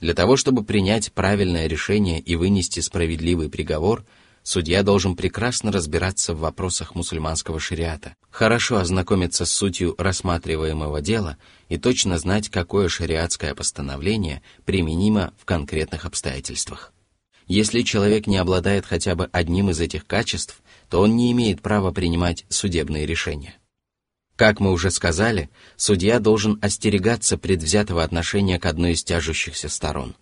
для 0.00 0.14
того, 0.14 0.36
чтобы 0.36 0.62
принять 0.62 1.12
правильное 1.12 1.66
решение 1.66 2.20
и 2.20 2.36
вынести 2.36 2.80
справедливый 2.80 3.48
приговор, 3.48 4.04
судья 4.48 4.82
должен 4.82 5.14
прекрасно 5.14 5.70
разбираться 5.70 6.32
в 6.32 6.38
вопросах 6.38 6.94
мусульманского 6.94 7.60
шариата, 7.60 8.14
хорошо 8.30 8.78
ознакомиться 8.78 9.44
с 9.44 9.50
сутью 9.50 9.94
рассматриваемого 9.98 11.02
дела 11.02 11.36
и 11.68 11.76
точно 11.76 12.18
знать, 12.18 12.48
какое 12.48 12.88
шариатское 12.88 13.54
постановление 13.54 14.40
применимо 14.64 15.34
в 15.38 15.44
конкретных 15.44 16.06
обстоятельствах. 16.06 16.94
Если 17.46 17.82
человек 17.82 18.26
не 18.26 18.38
обладает 18.38 18.86
хотя 18.86 19.14
бы 19.14 19.28
одним 19.32 19.68
из 19.68 19.80
этих 19.80 20.06
качеств, 20.06 20.62
то 20.88 21.02
он 21.02 21.14
не 21.14 21.30
имеет 21.32 21.60
права 21.60 21.90
принимать 21.90 22.46
судебные 22.48 23.04
решения. 23.04 23.54
Как 24.34 24.60
мы 24.60 24.72
уже 24.72 24.90
сказали, 24.90 25.50
судья 25.76 26.20
должен 26.20 26.58
остерегаться 26.62 27.36
предвзятого 27.36 28.02
отношения 28.02 28.58
к 28.58 28.64
одной 28.64 28.92
из 28.92 29.04
тяжущихся 29.04 29.68
сторон. 29.68 30.14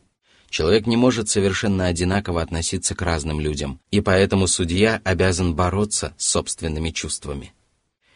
Человек 0.48 0.86
не 0.86 0.96
может 0.96 1.28
совершенно 1.28 1.86
одинаково 1.86 2.42
относиться 2.42 2.94
к 2.94 3.02
разным 3.02 3.40
людям, 3.40 3.80
и 3.90 4.00
поэтому 4.00 4.46
судья 4.46 5.00
обязан 5.04 5.54
бороться 5.54 6.14
с 6.18 6.26
собственными 6.26 6.90
чувствами. 6.90 7.52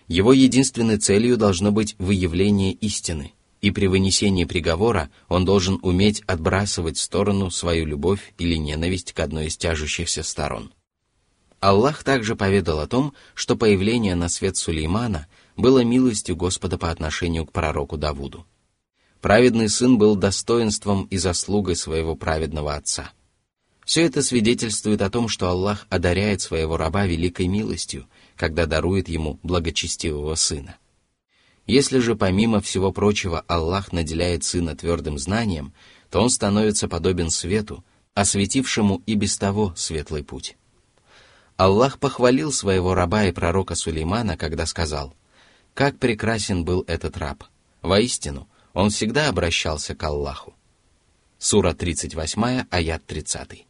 Его 0.07 0.33
единственной 0.33 0.99
целью 0.99 1.37
должно 1.37 1.71
быть 1.71 1.95
выявление 1.99 2.73
истины, 2.73 3.33
и 3.61 3.71
при 3.71 3.87
вынесении 3.87 4.45
приговора 4.45 5.11
он 5.29 5.45
должен 5.45 5.79
уметь 5.83 6.23
отбрасывать 6.27 6.97
в 6.97 7.01
сторону 7.01 7.51
свою 7.51 7.87
любовь 7.87 8.35
или 8.39 8.57
ненависть 8.57 9.13
к 9.13 9.21
одной 9.21 9.47
из 9.47 9.57
тяжущихся 9.57 10.23
сторон. 10.23 10.73
Аллах 11.61 12.03
также 12.05 12.37
поведал 12.37 12.81
о 12.81 12.87
том, 12.87 13.13
что 13.35 13.55
появление 13.55 14.15
на 14.15 14.29
свет 14.29 14.57
Сулеймана 14.57 15.27
было 15.57 15.85
милостью 15.85 16.35
Господа 16.35 16.79
по 16.79 16.91
отношению 16.91 17.45
к 17.45 17.53
пророку 17.53 17.99
Давуду. 17.99 18.47
Праведный 19.21 19.69
сын 19.69 19.99
был 19.99 20.17
достоинством 20.17 21.05
и 21.05 21.19
заслугой 21.19 21.77
своего 21.77 22.17
праведного 22.17 22.75
отца. 22.75 23.13
Все 23.85 24.03
это 24.03 24.23
свидетельствует 24.23 25.03
о 25.03 25.11
том, 25.11 25.29
что 25.29 25.49
Аллах 25.49 25.87
одаряет 25.91 26.41
своего 26.41 26.77
раба 26.77 27.07
великой 27.07 27.47
милостью, 27.49 28.07
когда 28.37 28.67
дарует 28.67 29.09
ему 29.09 29.39
благочестивого 29.43 30.37
сына. 30.37 30.77
Если 31.67 31.99
же 31.99 32.17
помимо 32.17 32.61
всего 32.61 32.93
прочего 32.93 33.45
Аллах 33.47 33.93
наделяет 33.93 34.45
сына 34.45 34.75
твердым 34.75 35.19
знанием, 35.19 35.75
то 36.09 36.21
он 36.21 36.31
становится 36.31 36.89
подобен 36.89 37.31
свету, 37.31 37.85
осветившему 38.15 39.03
и 39.07 39.15
без 39.15 39.37
того 39.37 39.75
светлый 39.77 40.25
путь. 40.25 40.57
Аллах 41.57 41.99
похвалил 41.99 42.53
своего 42.53 42.95
раба 42.95 43.25
и 43.25 43.33
пророка 43.33 43.75
Сулеймана, 43.75 44.39
когда 44.39 44.65
сказал, 44.65 45.15
«Как 45.75 45.99
прекрасен 45.99 46.65
был 46.65 46.85
этот 46.87 47.19
раб! 47.19 47.45
Воистину, 47.83 48.49
он 48.73 48.91
всегда 48.91 49.29
обращался 49.29 49.95
к 49.95 50.03
Аллаху. 50.03 50.55
Сура 51.39 51.73
38, 51.73 52.67
аят 52.71 53.05
30. 53.07 53.67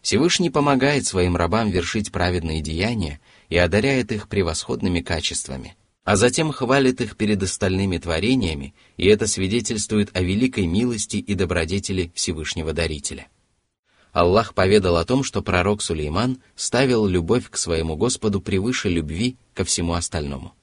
Всевышний 0.00 0.50
помогает 0.50 1.06
своим 1.06 1.36
рабам 1.36 1.70
вершить 1.70 2.12
праведные 2.12 2.60
деяния 2.60 3.20
и 3.48 3.56
одаряет 3.56 4.12
их 4.12 4.28
превосходными 4.28 5.00
качествами, 5.00 5.76
а 6.04 6.16
затем 6.16 6.52
хвалит 6.52 7.00
их 7.00 7.16
перед 7.16 7.42
остальными 7.42 7.98
творениями, 7.98 8.74
и 8.96 9.06
это 9.06 9.26
свидетельствует 9.26 10.14
о 10.14 10.20
великой 10.20 10.66
милости 10.66 11.16
и 11.16 11.34
добродетели 11.34 12.12
Всевышнего 12.14 12.72
Дарителя. 12.72 13.28
Аллах 14.12 14.54
поведал 14.54 14.98
о 14.98 15.04
том, 15.04 15.24
что 15.24 15.42
пророк 15.42 15.82
Сулейман 15.82 16.40
ставил 16.54 17.06
любовь 17.06 17.50
к 17.50 17.56
своему 17.56 17.96
Господу 17.96 18.40
превыше 18.40 18.88
любви 18.88 19.38
ко 19.54 19.64
всему 19.64 19.94
остальному. 19.94 20.54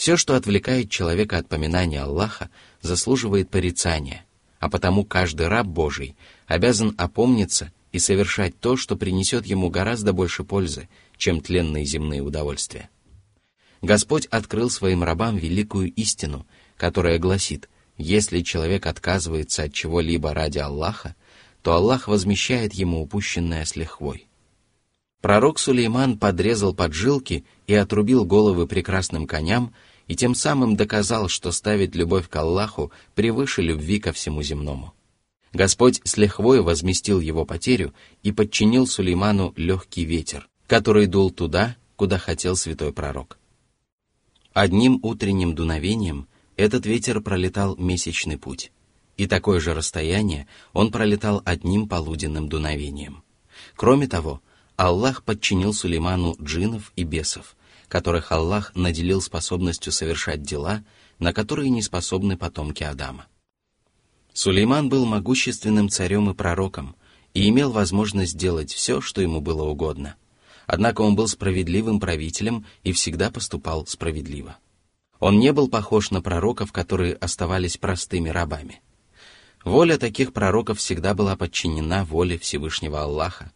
Все, 0.00 0.16
что 0.16 0.34
отвлекает 0.34 0.88
человека 0.88 1.36
от 1.36 1.46
поминания 1.46 2.00
Аллаха, 2.00 2.48
заслуживает 2.80 3.50
порицания, 3.50 4.24
а 4.58 4.70
потому 4.70 5.04
каждый 5.04 5.48
раб 5.48 5.66
Божий 5.66 6.16
обязан 6.46 6.94
опомниться 6.96 7.70
и 7.92 7.98
совершать 7.98 8.58
то, 8.58 8.78
что 8.78 8.96
принесет 8.96 9.44
ему 9.44 9.68
гораздо 9.68 10.14
больше 10.14 10.42
пользы, 10.42 10.88
чем 11.18 11.42
тленные 11.42 11.84
земные 11.84 12.22
удовольствия. 12.22 12.88
Господь 13.82 14.24
открыл 14.30 14.70
своим 14.70 15.04
рабам 15.04 15.36
великую 15.36 15.92
истину, 15.92 16.46
которая 16.78 17.18
гласит, 17.18 17.68
если 17.98 18.40
человек 18.40 18.86
отказывается 18.86 19.64
от 19.64 19.74
чего-либо 19.74 20.32
ради 20.32 20.60
Аллаха, 20.60 21.14
то 21.60 21.74
Аллах 21.74 22.08
возмещает 22.08 22.72
ему 22.72 23.02
упущенное 23.02 23.66
с 23.66 23.76
лихвой. 23.76 24.30
Пророк 25.20 25.58
Сулейман 25.58 26.18
подрезал 26.18 26.74
поджилки 26.74 27.44
и 27.66 27.74
отрубил 27.74 28.24
головы 28.24 28.66
прекрасным 28.66 29.26
коням, 29.26 29.74
и 30.10 30.16
тем 30.16 30.34
самым 30.34 30.74
доказал, 30.74 31.28
что 31.28 31.52
ставить 31.52 31.94
любовь 31.94 32.28
к 32.28 32.34
Аллаху 32.34 32.90
превыше 33.14 33.62
любви 33.62 34.00
ко 34.00 34.10
всему 34.12 34.42
земному. 34.42 34.92
Господь 35.52 36.00
с 36.02 36.16
лихвой 36.16 36.62
возместил 36.62 37.20
его 37.20 37.44
потерю 37.44 37.94
и 38.24 38.32
подчинил 38.32 38.88
Сулейману 38.88 39.54
легкий 39.54 40.04
ветер, 40.04 40.48
который 40.66 41.06
дул 41.06 41.30
туда, 41.30 41.76
куда 41.94 42.18
хотел 42.18 42.56
святой 42.56 42.92
пророк. 42.92 43.38
Одним 44.52 44.98
утренним 45.04 45.54
дуновением 45.54 46.26
этот 46.56 46.86
ветер 46.86 47.20
пролетал 47.20 47.76
месячный 47.76 48.36
путь, 48.36 48.72
и 49.16 49.28
такое 49.28 49.60
же 49.60 49.74
расстояние 49.74 50.48
он 50.72 50.90
пролетал 50.90 51.40
одним 51.44 51.86
полуденным 51.86 52.48
дуновением. 52.48 53.22
Кроме 53.76 54.08
того, 54.08 54.42
Аллах 54.74 55.22
подчинил 55.22 55.72
Сулейману 55.72 56.34
джинов 56.42 56.92
и 56.96 57.04
бесов, 57.04 57.54
которых 57.90 58.32
Аллах 58.32 58.74
наделил 58.74 59.20
способностью 59.20 59.92
совершать 59.92 60.42
дела, 60.42 60.82
на 61.18 61.34
которые 61.34 61.68
не 61.68 61.82
способны 61.82 62.38
потомки 62.38 62.82
Адама. 62.82 63.26
Сулейман 64.32 64.88
был 64.88 65.04
могущественным 65.04 65.90
царем 65.90 66.30
и 66.30 66.34
пророком 66.34 66.96
и 67.34 67.48
имел 67.48 67.72
возможность 67.72 68.38
делать 68.38 68.72
все, 68.72 69.00
что 69.00 69.20
ему 69.20 69.40
было 69.40 69.64
угодно. 69.64 70.14
Однако 70.66 71.02
он 71.02 71.16
был 71.16 71.26
справедливым 71.26 71.98
правителем 72.00 72.64
и 72.84 72.92
всегда 72.92 73.30
поступал 73.30 73.86
справедливо. 73.86 74.56
Он 75.18 75.38
не 75.38 75.52
был 75.52 75.68
похож 75.68 76.10
на 76.12 76.22
пророков, 76.22 76.72
которые 76.72 77.14
оставались 77.14 77.76
простыми 77.76 78.30
рабами. 78.30 78.80
Воля 79.64 79.98
таких 79.98 80.32
пророков 80.32 80.78
всегда 80.78 81.12
была 81.12 81.36
подчинена 81.36 82.04
воле 82.04 82.38
Всевышнего 82.38 83.02
Аллаха. 83.02 83.52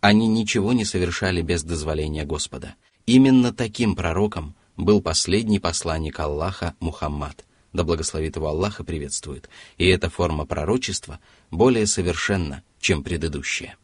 Они 0.00 0.26
ничего 0.26 0.72
не 0.72 0.84
совершали 0.84 1.42
без 1.42 1.62
дозволения 1.62 2.24
Господа, 2.24 2.74
Именно 3.06 3.52
таким 3.52 3.96
пророком 3.96 4.54
был 4.76 5.02
последний 5.02 5.58
посланник 5.60 6.18
Аллаха 6.20 6.74
Мухаммад, 6.80 7.44
да 7.72 7.84
благословит 7.84 8.36
его 8.36 8.48
Аллах 8.48 8.80
и 8.80 8.84
приветствует, 8.84 9.50
и 9.76 9.86
эта 9.86 10.08
форма 10.08 10.46
пророчества 10.46 11.20
более 11.50 11.86
совершенна, 11.86 12.62
чем 12.80 13.02
предыдущая. 13.02 13.76